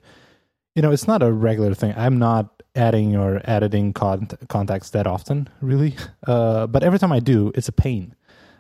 [0.76, 1.94] you know it's not a regular thing.
[1.96, 5.96] I'm not adding or editing con- contacts that often, really.
[6.28, 8.16] Uh, but every time I do, it's a pain.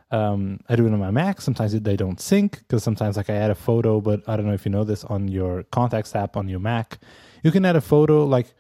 [0.09, 1.39] Um, I do it on my Mac.
[1.41, 4.53] Sometimes they don't sync because sometimes like I add a photo, but I don't know
[4.53, 6.97] if you know this on your contacts app on your Mac.
[7.43, 8.53] You can add a photo like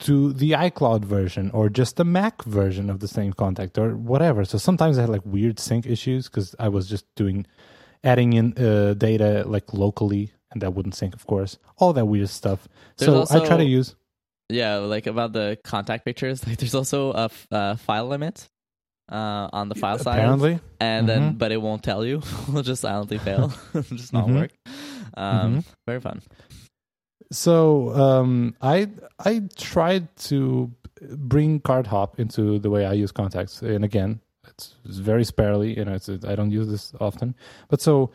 [0.00, 4.44] to the iCloud version or just the Mac version of the same contact or whatever.
[4.44, 7.44] So sometimes I had like weird sync issues because I was just doing
[8.04, 11.58] adding in uh, data like locally and that wouldn't sync, of course.
[11.76, 12.68] All that weird stuff.
[12.96, 13.94] There's so I try to use.
[14.50, 16.42] Yeah, like about the contact pictures.
[16.46, 18.48] Like, there's also a f- uh, file limit
[19.12, 21.38] uh, on the file size, Apparently, and then Mhm.
[21.38, 22.18] but it won't tell you.
[22.48, 23.52] It'll just silently fail,
[23.92, 24.34] just not Mhm.
[24.34, 24.50] work.
[25.14, 25.64] Um, Mhm.
[25.86, 26.22] Very fun.
[27.30, 28.88] So um, I
[29.18, 30.72] I tried to
[31.16, 35.76] bring Cardhop into the way I use contacts, and again, it's, it's very sparely.
[35.76, 37.34] You know, it's I don't use this often,
[37.68, 38.10] but so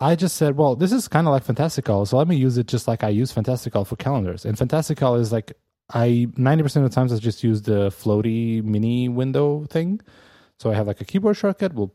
[0.00, 2.66] I just said, well, this is kind of like Fantastical, so let me use it
[2.66, 4.44] just like I use Fantastical for calendars.
[4.44, 5.52] And Fantastical is like
[5.92, 10.00] I ninety percent of the times I just use the floaty mini window thing.
[10.58, 11.74] So I have like a keyboard shortcut.
[11.74, 11.94] Will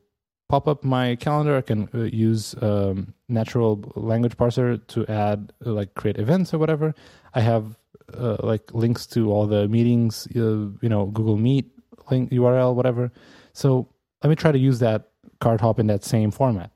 [0.50, 1.58] pop up my calendar.
[1.58, 6.60] I can uh, use um, natural language parser to add uh, like create events or
[6.60, 6.94] whatever.
[7.34, 7.78] I have
[8.14, 11.72] uh, like links to all the meetings, uh, you know, Google Meet
[12.12, 13.12] link URL, whatever.
[13.54, 13.90] So
[14.24, 15.10] let me try to use that
[15.42, 16.72] Cardhop in that same format.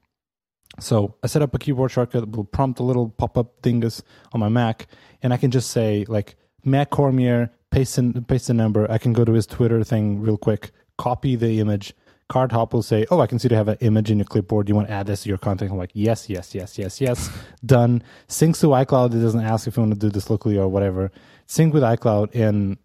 [0.79, 4.01] So I set up a keyboard shortcut that will prompt a little pop up dingus
[4.33, 4.87] on my Mac,
[5.21, 8.89] and I can just say like Mac Cormier, paste in, paste the number.
[8.89, 11.93] I can go to his Twitter thing real quick, copy the image.
[12.29, 14.67] Cardhop will say, "Oh, I can see you have an image in your clipboard.
[14.67, 17.01] Do you want to add this to your content?" I'm like, "Yes, yes, yes, yes,
[17.01, 17.31] yes."
[17.65, 18.03] Done.
[18.27, 19.15] Syncs to iCloud.
[19.15, 21.11] It doesn't ask if you want to do this locally or whatever.
[21.47, 22.77] Sync with iCloud, and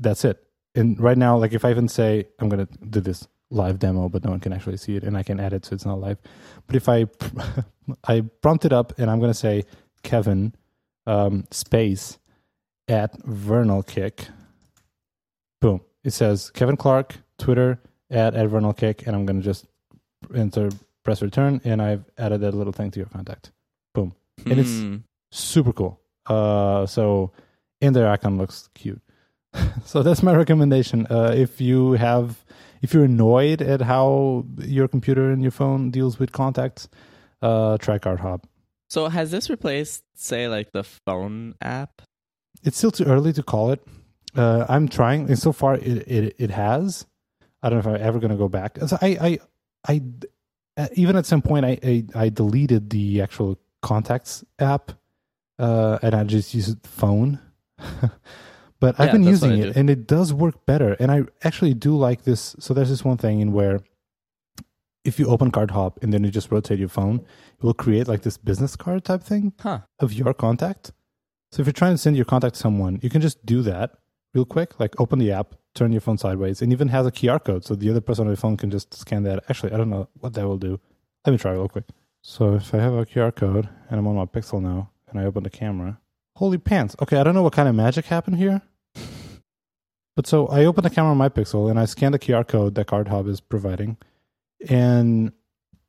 [0.00, 0.42] that's it.
[0.74, 4.24] And right now, like if I even say I'm gonna do this live demo, but
[4.24, 6.18] no one can actually see it, and I can add it so it's not live.
[6.66, 7.06] But if I
[8.06, 9.64] I prompt it up, and I'm gonna say
[10.02, 10.54] Kevin
[11.06, 12.18] um, space
[12.88, 14.26] at Vernal Kick.
[15.60, 15.80] Boom!
[16.04, 17.80] It says Kevin Clark Twitter
[18.10, 19.66] at at Vernal Kick, and I'm gonna just
[20.34, 20.70] enter
[21.04, 23.50] press return, and I've added that little thing to your contact.
[23.94, 24.14] Boom.
[24.44, 24.96] And it's- Hmm.
[25.30, 26.00] Super cool.
[26.26, 27.32] Uh, so
[27.82, 29.00] and their icon looks cute.
[29.84, 31.06] so that's my recommendation.
[31.10, 32.42] Uh, if you have,
[32.82, 36.88] if you're annoyed at how your computer and your phone deals with contacts,
[37.42, 38.44] uh, try Cardhop.
[38.88, 42.02] So has this replaced, say, like the phone app?
[42.62, 43.86] It's still too early to call it.
[44.34, 47.06] Uh, I'm trying, and so far it it, it has.
[47.62, 48.78] I don't know if I'm ever going to go back.
[48.86, 49.38] So I I
[49.86, 50.02] I
[50.76, 54.92] uh, even at some point I, I I deleted the actual contacts app,
[55.58, 57.40] uh, and I just use phone.
[58.80, 60.92] but I've been using it, and it does work better.
[61.00, 62.54] And I actually do like this.
[62.58, 63.80] So there's this one thing in where
[65.04, 67.16] if you open Cardhop and then you just rotate your phone,
[67.58, 69.80] it will create like this business card type thing Huh.
[70.00, 70.92] of your contact.
[71.50, 73.92] So if you're trying to send your contact to someone, you can just do that
[74.34, 74.78] real quick.
[74.78, 77.74] Like open the app, turn your phone sideways, and even has a QR code, so
[77.74, 79.44] the other person on the phone can just scan that.
[79.48, 80.78] Actually, I don't know what that will do.
[81.24, 81.84] Let me try real quick.
[82.20, 85.24] So if I have a QR code and I'm on my Pixel now, and I
[85.24, 85.98] open the camera,
[86.36, 86.94] holy pants!
[87.00, 88.60] Okay, I don't know what kind of magic happened here.
[90.18, 92.74] But so I open the camera on my Pixel and I scan the QR code
[92.74, 93.96] that Cardhop is providing,
[94.68, 95.30] and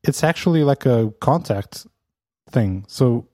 [0.04, 1.88] it's actually like a contact
[2.52, 2.86] thing.
[2.88, 3.28] So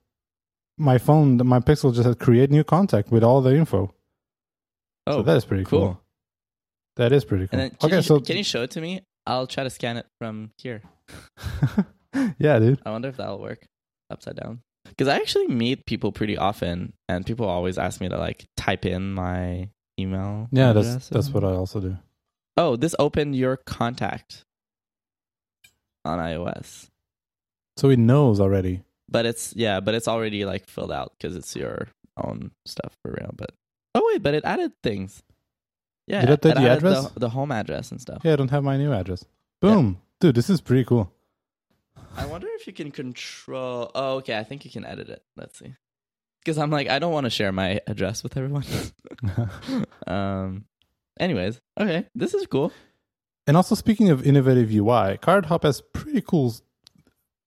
[0.77, 3.93] my phone, my Pixel just said create new contact with all the info.
[5.05, 5.79] Oh, so that is pretty cool.
[5.79, 6.01] cool.
[6.95, 7.59] That is pretty cool.
[7.59, 9.01] And then, can okay, you, so can you show it to me?
[9.27, 10.81] I'll try to scan it from here.
[12.39, 12.79] yeah, dude.
[12.85, 13.67] I wonder if that'll work
[14.09, 14.61] upside down.
[14.85, 18.85] Because I actually meet people pretty often, and people always ask me to like type
[18.85, 19.67] in my
[19.99, 20.47] email.
[20.51, 21.97] Yeah, that's that's what I also do.
[22.57, 24.45] Oh, this opened your contact
[26.05, 26.89] on iOS,
[27.77, 28.83] So it knows already.
[29.09, 31.87] but it's yeah, but it's already like filled out because it's your
[32.17, 33.31] own stuff for real.
[33.35, 33.51] But
[33.93, 35.21] oh wait, but it added things.
[36.07, 37.09] Yeah, Did it update the address?
[37.09, 38.21] the, the home address and stuff.
[38.23, 39.25] Yeah, I don't have my new address.
[39.61, 41.11] Boom, dude, this is pretty cool.
[42.15, 43.91] I wonder if you can control.
[43.95, 44.37] Oh, okay.
[44.37, 45.23] I think you can edit it.
[45.35, 45.73] Let's see.
[46.45, 48.65] Because I'm like, I don't want to share my address with everyone.
[50.07, 50.65] um.
[51.19, 52.71] Anyways, okay, this is cool.
[53.47, 56.53] And also, speaking of innovative UI, Cardhop has pretty cool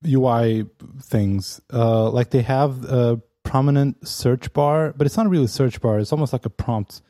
[0.07, 0.67] UI
[1.03, 1.61] things.
[1.73, 5.99] Uh, like they have a prominent search bar, but it's not really a search bar.
[5.99, 7.03] It's almost like a prompt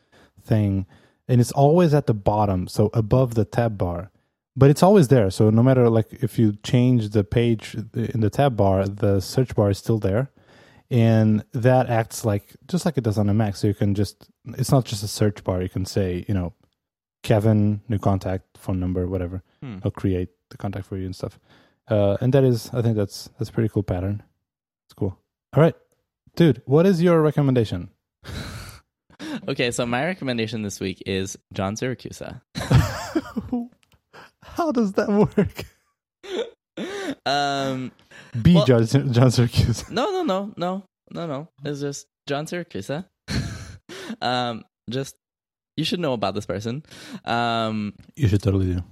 [0.42, 0.86] thing,
[1.26, 4.10] and it's always at the bottom, so above the tab bar.
[4.56, 5.30] But it's always there.
[5.30, 9.54] So no matter like if you change the page in the tab bar, the search
[9.54, 10.32] bar is still there,
[10.90, 13.56] and that acts like just like it does on a Mac.
[13.56, 15.62] So you can just it's not just a search bar.
[15.62, 16.54] You can say you know
[17.22, 19.42] Kevin, new contact, phone number, whatever.
[19.62, 19.78] Hmm.
[19.78, 21.38] It'll create the contact for you and stuff.
[21.88, 24.22] Uh, and that is, I think that's that's a pretty cool pattern.
[24.86, 25.18] It's cool.
[25.54, 25.74] All right,
[26.36, 27.90] dude, what is your recommendation?
[29.48, 32.40] okay, so my recommendation this week is John Siracusa.
[34.42, 35.64] How does that work?
[37.28, 37.92] Um.
[38.42, 38.54] B.
[38.54, 39.88] Well- John, John Syracuse.
[39.90, 41.48] No, no, no, no, no, no.
[41.64, 43.06] It's just John Siracusa.
[44.22, 44.64] um.
[44.90, 45.16] Just
[45.76, 46.82] you should know about this person.
[47.24, 47.94] Um.
[48.16, 48.82] You should totally do.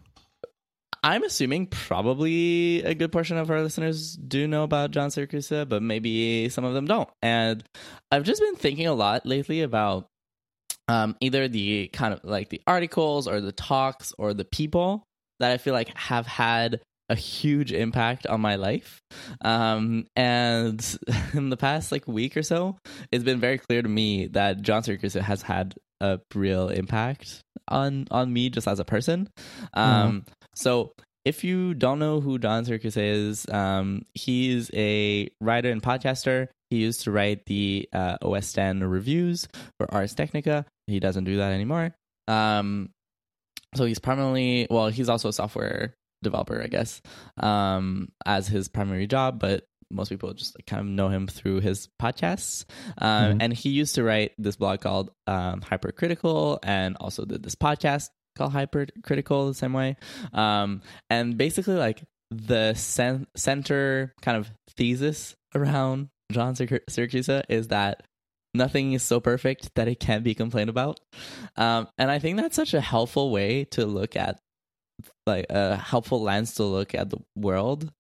[1.02, 5.80] I'm assuming probably a good portion of our listeners do know about John Siracusa, but
[5.80, 7.08] maybe some of them don't.
[7.22, 7.62] And
[8.10, 10.08] I've just been thinking a lot lately about
[10.88, 15.04] um, either the kind of like the articles or the talks or the people
[15.38, 19.00] that I feel like have had a huge impact on my life.
[19.42, 20.98] Um, and
[21.34, 22.78] in the past like week or so,
[23.12, 28.06] it's been very clear to me that John Siracusa has had a real impact on
[28.10, 29.28] on me just as a person.
[29.74, 30.92] Um, so
[31.24, 36.48] if you don't know who John Siracusa is, um, he's a writer and podcaster.
[36.70, 39.48] He used to write the uh, OS 10 reviews
[39.78, 40.64] for Ars Technica.
[40.86, 41.94] He doesn't do that anymore.
[42.28, 42.90] Um,
[43.74, 47.00] so he's primarily, well, he's also a software developer, I guess,
[47.38, 51.60] um, as his primary job, but most people just like, kind of know him through
[51.60, 52.64] his podcasts.
[52.98, 53.42] Um, Mhm.
[53.42, 58.08] And he used to write this blog called um, Hypercritical and also did this podcast
[58.36, 59.96] called Hypercritical the same way.
[60.32, 67.68] Um, and basically, like the cen- center kind of thesis around John Syr- Syracuse is
[67.68, 68.02] that
[68.54, 70.98] nothing is so perfect that it can't be complained about.
[71.56, 74.40] Um, and I think that's such a helpful way to look at
[75.26, 77.90] like a helpful lens to look at the world.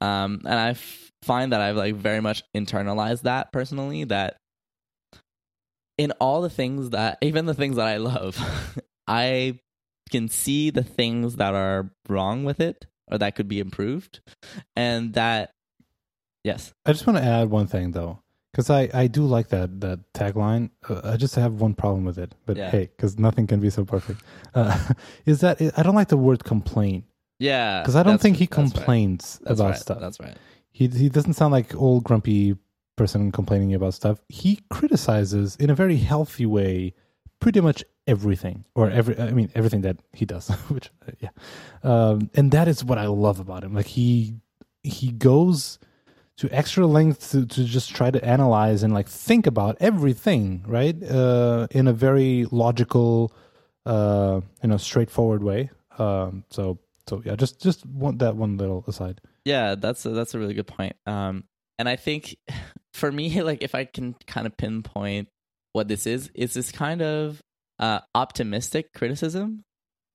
[0.00, 4.36] Um, and I f- find that I've like very much internalized that personally that
[5.96, 8.38] in all the things that even the things that I love,
[9.06, 9.58] I
[10.10, 14.20] can see the things that are wrong with it or that could be improved.
[14.76, 15.50] And that
[16.42, 16.72] yes.
[16.84, 18.20] I just want to add one thing though,
[18.54, 20.70] because I, I do like that that tagline.
[20.88, 22.70] Uh, I just have one problem with it, but Yeah.
[22.70, 24.20] hey, because nothing can be so perfect.
[24.54, 24.78] Uh,
[25.26, 27.02] is that I don't like the word complain
[27.40, 27.82] Yeah.
[27.82, 28.74] because I don't that's- think he that's right.
[28.76, 29.78] complains That's about right.
[29.80, 29.98] stuff.
[30.00, 30.36] That's right.
[30.70, 32.54] He he doesn't sound like old grumpy
[32.96, 34.20] person complaining about stuff.
[34.28, 36.94] He criticizes in a very healthy way
[37.40, 41.30] pretty much everything or every I mean everything that he does, which uh, yeah.
[41.82, 43.74] Um and that is what I love about him.
[43.74, 44.36] Like he
[44.82, 45.78] he goes
[46.38, 51.00] to extra lengths to, to just try to analyze and like think about everything, right?
[51.02, 53.32] Uh in a very logical
[53.86, 55.70] uh you know straightforward way.
[55.98, 56.78] Um so
[57.08, 59.20] so yeah, just just want that one little aside.
[59.44, 60.96] Yeah, that's a, that's a really good point.
[61.06, 61.44] Um,
[61.78, 62.36] and I think
[62.94, 65.28] for me, like if I can kind of pinpoint
[65.72, 67.40] what this is, is this kind of
[67.78, 69.64] uh, optimistic criticism,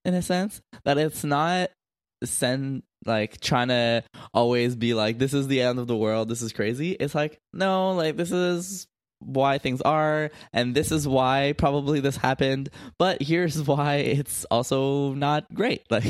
[0.06, 1.70] in a sense that it's not
[2.24, 6.42] send like trying to always be like this is the end of the world, this
[6.42, 6.92] is crazy.
[6.92, 8.88] It's like no, like this is
[9.22, 15.14] why things are and this is why probably this happened but here's why it's also
[15.14, 16.06] not great like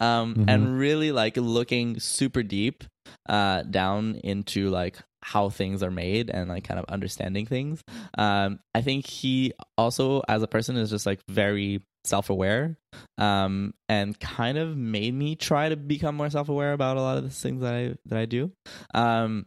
[0.00, 0.44] um Mhm.
[0.48, 2.82] and really like looking super deep
[3.28, 7.80] uh down into like how things are made and like kind of understanding things
[8.18, 12.76] um i think he also as a person is just like very self-aware
[13.18, 17.24] um and kind of made me try to become more self-aware about a lot of
[17.24, 18.50] the things that i that i do.
[18.94, 19.46] Um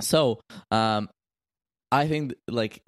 [0.00, 0.40] so
[0.70, 1.08] um
[1.92, 2.82] i think like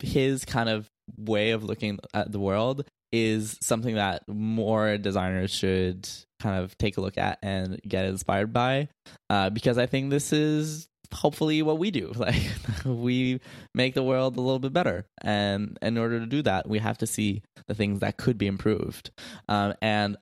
[0.00, 6.08] his kind of way of looking at the world is something that more designers should
[6.40, 8.88] kind of take a look at and get inspired by
[9.30, 12.12] uh, because i think this is hopefully what we do.
[12.16, 12.36] Like
[12.84, 13.40] we
[13.74, 15.06] make the world a little bit better.
[15.22, 18.46] And in order to do that we have to see the things that could be
[18.46, 19.10] improved.
[19.48, 20.16] Um, and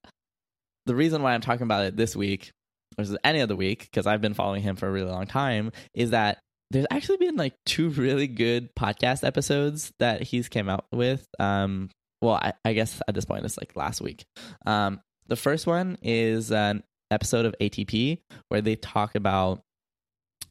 [0.87, 2.53] the reason why i'm talking about it this week
[2.97, 6.11] versus any other week because i've been following him for a really long time is
[6.11, 6.39] that
[6.70, 11.24] there's actually been like two really good podcast episodes that he's came out with.
[11.39, 14.24] Um well i, I guess at this point it's like last week.
[14.66, 18.18] Um the first one is an episode of atp
[18.49, 19.61] where they talk about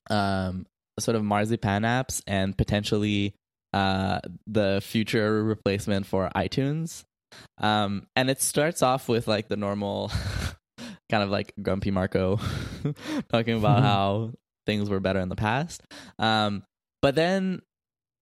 [0.10, 0.66] um
[1.00, 3.34] sort of marzipan apps and potentially
[3.74, 7.04] uh the future replacement for itunes
[7.60, 10.10] um and it starts off with like the normal
[11.10, 12.38] kind of like grumpy marco
[13.30, 13.84] talking about Mhm.
[13.84, 14.32] how
[14.66, 15.82] things were better in the past
[16.20, 16.64] um
[17.02, 17.62] but then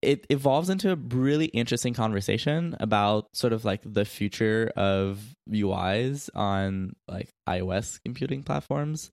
[0.01, 6.27] it evolves into a really interesting conversation about sort of like the future of UIs
[6.33, 9.11] on like iOS computing platforms.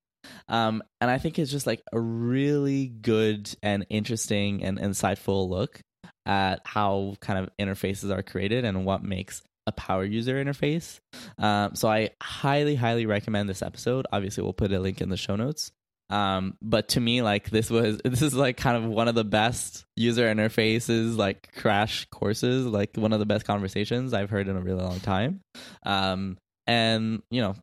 [0.49, 5.81] Um, and I think it's just like a really good and interesting and insightful look
[6.27, 11.01] at how kind of interfaces are created and what makes a power user interface.
[11.39, 14.07] Um, so I highly, highly recommend this episode.
[14.13, 15.73] Obviously, we'll put a link in the show notes.
[16.11, 19.25] Um, but to me, like this was this is like kind of one of the
[19.25, 24.57] best user interfaces, like crash courses, like one of the best conversations I've heard in
[24.57, 25.41] a really long time.
[25.85, 26.39] Um,
[26.69, 27.57] and you know,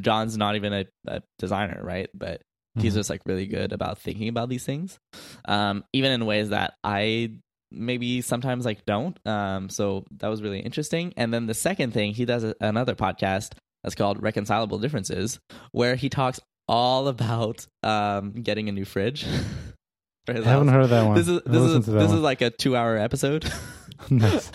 [0.00, 2.08] John's not even a, a designer, right?
[2.14, 2.40] But
[2.78, 2.96] he's Mhm.
[2.96, 4.98] just like really good about thinking about these things,
[5.46, 7.32] um, even in ways that I
[7.72, 9.18] maybe sometimes like don't.
[9.26, 11.12] Um, so that was really interesting.
[11.16, 15.40] And then the second thing, he does a, another podcast that's called Reconcilable Differences,
[15.72, 16.38] where he talks
[16.68, 19.24] all about um, getting a new fridge.
[20.28, 20.68] I haven't house.
[20.74, 21.14] heard that one.
[21.16, 22.04] This is this is this one.
[22.16, 23.44] is like a two-hour episode.
[24.10, 24.50] Nice.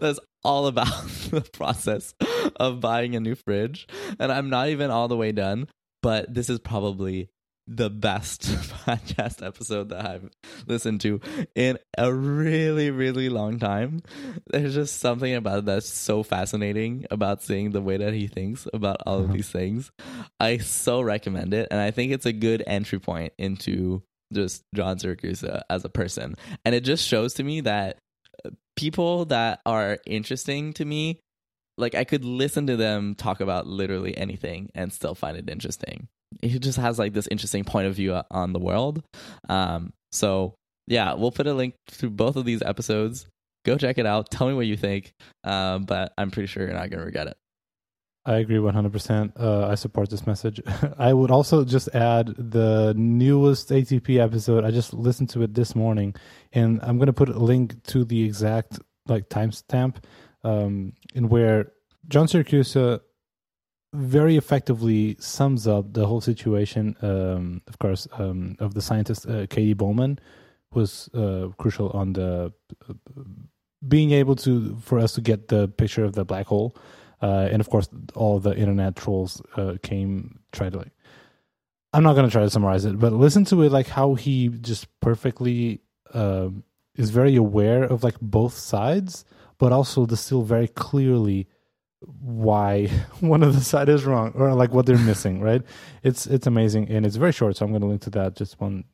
[0.00, 0.86] That's all about
[1.30, 2.14] the process
[2.56, 3.86] of buying a new fridge,
[4.18, 5.68] and I'm not even all the way done.
[6.02, 7.28] But this is probably
[7.68, 8.42] the best
[8.86, 10.30] podcast episode that I've
[10.68, 11.20] listened to
[11.56, 14.02] in a really, really long time.
[14.46, 18.68] There's just something about it that's so fascinating about seeing the way that he thinks
[18.72, 19.32] about all of Uh-huh.
[19.34, 19.90] these things.
[20.38, 24.98] I so recommend it, and I think it's a good entry point into just John
[24.98, 26.36] Siracusa as a person.
[26.64, 27.98] And it just shows to me that uh,
[28.76, 31.20] people that are interesting to me,
[31.78, 36.08] like I could listen to them talk about literally anything and still find it interesting.
[36.42, 39.02] He just has like this interesting point of view on the world.
[39.48, 40.54] Um, so
[40.86, 43.26] yeah, we'll put a link to both of these episodes.
[43.64, 44.30] Go check it out.
[44.30, 45.12] Tell me what you think.
[45.44, 47.36] Um, but I'm pretty sure you're not gonna regret it.
[48.26, 49.40] I agree 100%.
[49.40, 50.60] Uh, I support this message.
[50.98, 54.64] I would also just add the newest ATP episode.
[54.64, 56.14] I just listened to it this morning,
[56.52, 59.98] and I'm going to put a link to the exact like timestamp
[60.42, 61.72] um, in where
[62.08, 63.00] John Siracusa
[63.94, 66.96] very effectively sums up the whole situation.
[67.02, 70.18] Um, of course, um, of the scientist uh, Katie Bouman
[70.72, 72.52] was uh, crucial on the
[72.90, 72.94] uh,
[73.86, 76.76] being able to for us to get the picture of the black hole
[77.22, 80.92] uh, and of course all the internet trolls uh, came try to like
[81.92, 84.48] i'm not going to try to summarize it but listen to it like how he
[84.48, 85.80] just perfectly
[86.14, 86.62] um,
[86.94, 89.24] is very aware of like both sides
[89.58, 91.48] but also distill very clearly
[92.20, 92.86] why
[93.20, 95.62] one of the side is wrong or like what they're missing right?
[96.02, 98.60] It's it's amazing and it's very short so i'm going to link to that just
[98.60, 98.84] one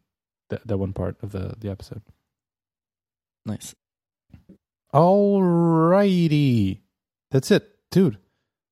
[0.52, 2.02] that, that one part of the the episode.
[3.44, 3.74] Nice.
[4.92, 6.82] all righty.
[7.30, 8.18] That's it, dude.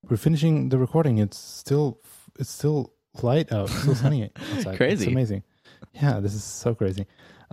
[0.09, 1.19] We're finishing the recording.
[1.19, 2.01] It's still
[2.39, 2.93] it's still
[3.23, 4.77] light out, it's still sunny outside.
[4.77, 5.05] Crazy.
[5.05, 5.45] It's amazing.
[5.93, 7.07] Yeah, this is so crazy.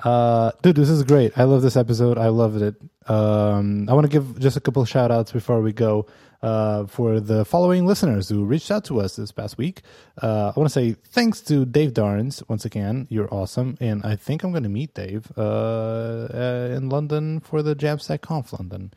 [0.03, 1.37] Uh, dude, this is great.
[1.37, 2.17] I love this episode.
[2.17, 2.75] I loved it.
[3.09, 6.07] Um, I want to give just a couple of shout outs before we go.
[6.39, 9.81] Uh, for the following listeners who reached out to us this past week,
[10.21, 13.07] uh, I want to say thanks to Dave Darns once again.
[13.09, 17.63] You're awesome, and I think I'm going to meet Dave uh, uh, in London for
[17.63, 18.93] the Jamstack Conf London.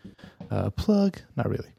[0.51, 1.19] Uh, plug?
[1.35, 1.71] Not really.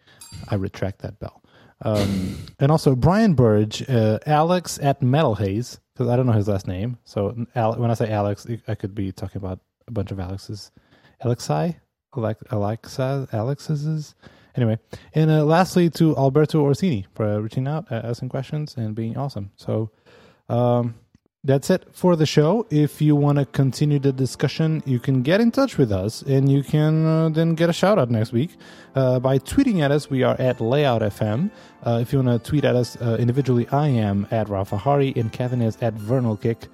[0.49, 1.41] I retract that bell.
[1.83, 6.47] Um, and also Brian Burge, uh, Alex at Metal Haze, because I don't know his
[6.47, 6.97] last name.
[7.05, 10.71] So when I say Alex, I could be talking about a bunch of Alexes.
[11.23, 11.75] Alexi?
[12.15, 14.15] Alex, Alexa, Alexis's.
[14.55, 14.77] Anyway,
[15.15, 19.51] and uh, lastly to Alberto Orsini for reaching out, uh, asking questions, and being awesome.
[19.55, 19.91] So
[20.49, 20.95] um,
[21.43, 22.67] that's it for the show.
[22.69, 26.51] If you want to continue the discussion, you can get in touch with us, and
[26.51, 28.51] you can uh, then get a shout out next week
[28.95, 30.09] uh, by tweeting at us.
[30.09, 31.49] We are at Layout FM.
[31.83, 35.13] Uh, if you want to tweet at us uh, individually, I am at Rafa Hari,
[35.15, 36.67] and Kevin is at Vernal Kick.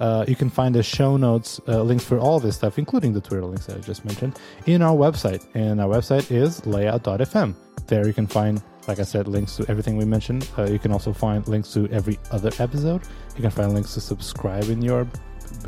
[0.00, 3.20] Uh, you can find the show notes, uh, links for all this stuff, including the
[3.20, 5.46] Twitter links that I just mentioned, in our website.
[5.54, 7.54] And our website is layout.fm.
[7.86, 10.48] There you can find, like I said, links to everything we mentioned.
[10.58, 13.02] Uh, you can also find links to every other episode.
[13.36, 15.06] You can find links to subscribe in your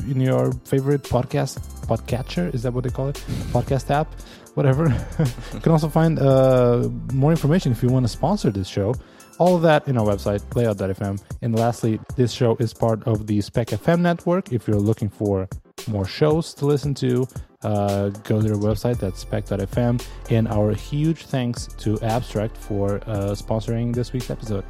[0.09, 2.53] in your favorite podcast podcatcher.
[2.55, 3.14] Is that what they call it?
[3.53, 4.09] Podcast app,
[4.55, 4.89] whatever.
[5.55, 8.95] you can also find uh, more information if you want to sponsor this show.
[9.39, 11.23] All of that in our website, layout.fm.
[11.43, 14.51] And lastly, this show is part of the Spec FM network.
[14.51, 15.49] If you're looking for
[15.89, 17.26] more shows to listen to,
[17.62, 20.05] uh, go to their website, that's spec.fm.
[20.30, 24.64] And our huge thanks to Abstract for uh, sponsoring this week's episode.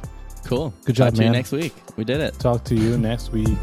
[0.45, 0.73] Cool.
[0.85, 1.33] Good job, Talk to you man.
[1.33, 1.73] next week.
[1.97, 2.39] We did it.
[2.39, 3.57] Talk to you next week.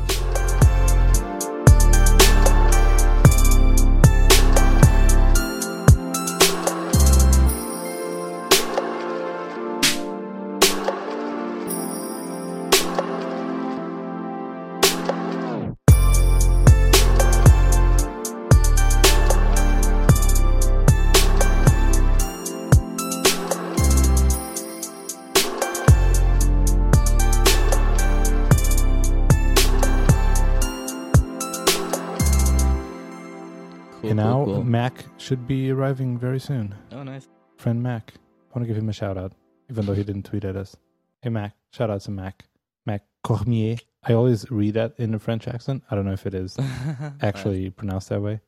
[35.25, 36.75] Should be arriving very soon.
[36.93, 37.29] Oh, nice.
[37.57, 38.13] Friend Mac.
[38.15, 39.33] I want to give him a shout out,
[39.71, 40.77] even though he didn't tweet at us.
[41.23, 42.45] Hey Mac, shout out to Mac.
[42.85, 43.79] Mac Cormier.
[44.03, 45.83] I always read that in a French accent.
[45.91, 46.59] I don't know if it is
[47.23, 48.41] actually pronounced that way.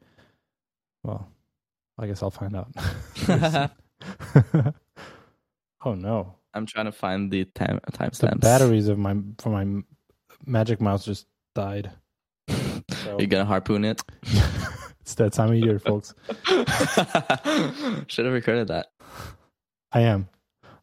[1.03, 1.27] Well,
[1.99, 2.69] I guess I'll find out.
[5.87, 6.35] oh no.
[6.53, 9.83] I'm trying to find the time The batteries of my for my
[10.45, 11.91] Magic Mouse just died.
[12.51, 14.03] So- You're gonna harpoon it.
[15.07, 16.15] It's that time of year, folks.
[18.09, 18.89] Should have recorded that.
[19.93, 20.29] I am.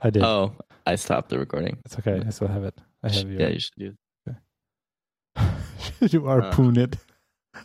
[0.02, 0.24] I did.
[0.24, 0.56] Oh,
[0.86, 1.78] I stopped the recording.
[1.84, 2.24] It's okay.
[2.26, 2.74] I still have it.
[3.04, 3.38] I have you.
[3.38, 3.94] Yeah, you should do.
[6.00, 6.96] you harpoon it.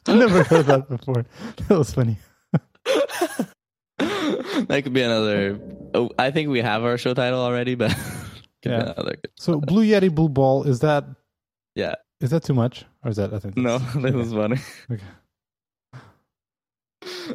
[0.09, 1.24] I've never heard that before.
[1.68, 2.18] That was funny.
[3.98, 5.61] that could be another.
[5.94, 7.96] Oh, I think we have our show title already, but
[8.64, 8.94] Yeah.
[9.38, 11.04] So Blue Yeti Blue Ball is that
[11.76, 11.94] Yeah.
[12.20, 14.56] is that too much or is that I think No, that was funny.
[14.90, 15.02] okay.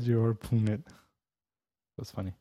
[0.01, 0.81] You harpoon it.
[1.97, 2.33] That's funny.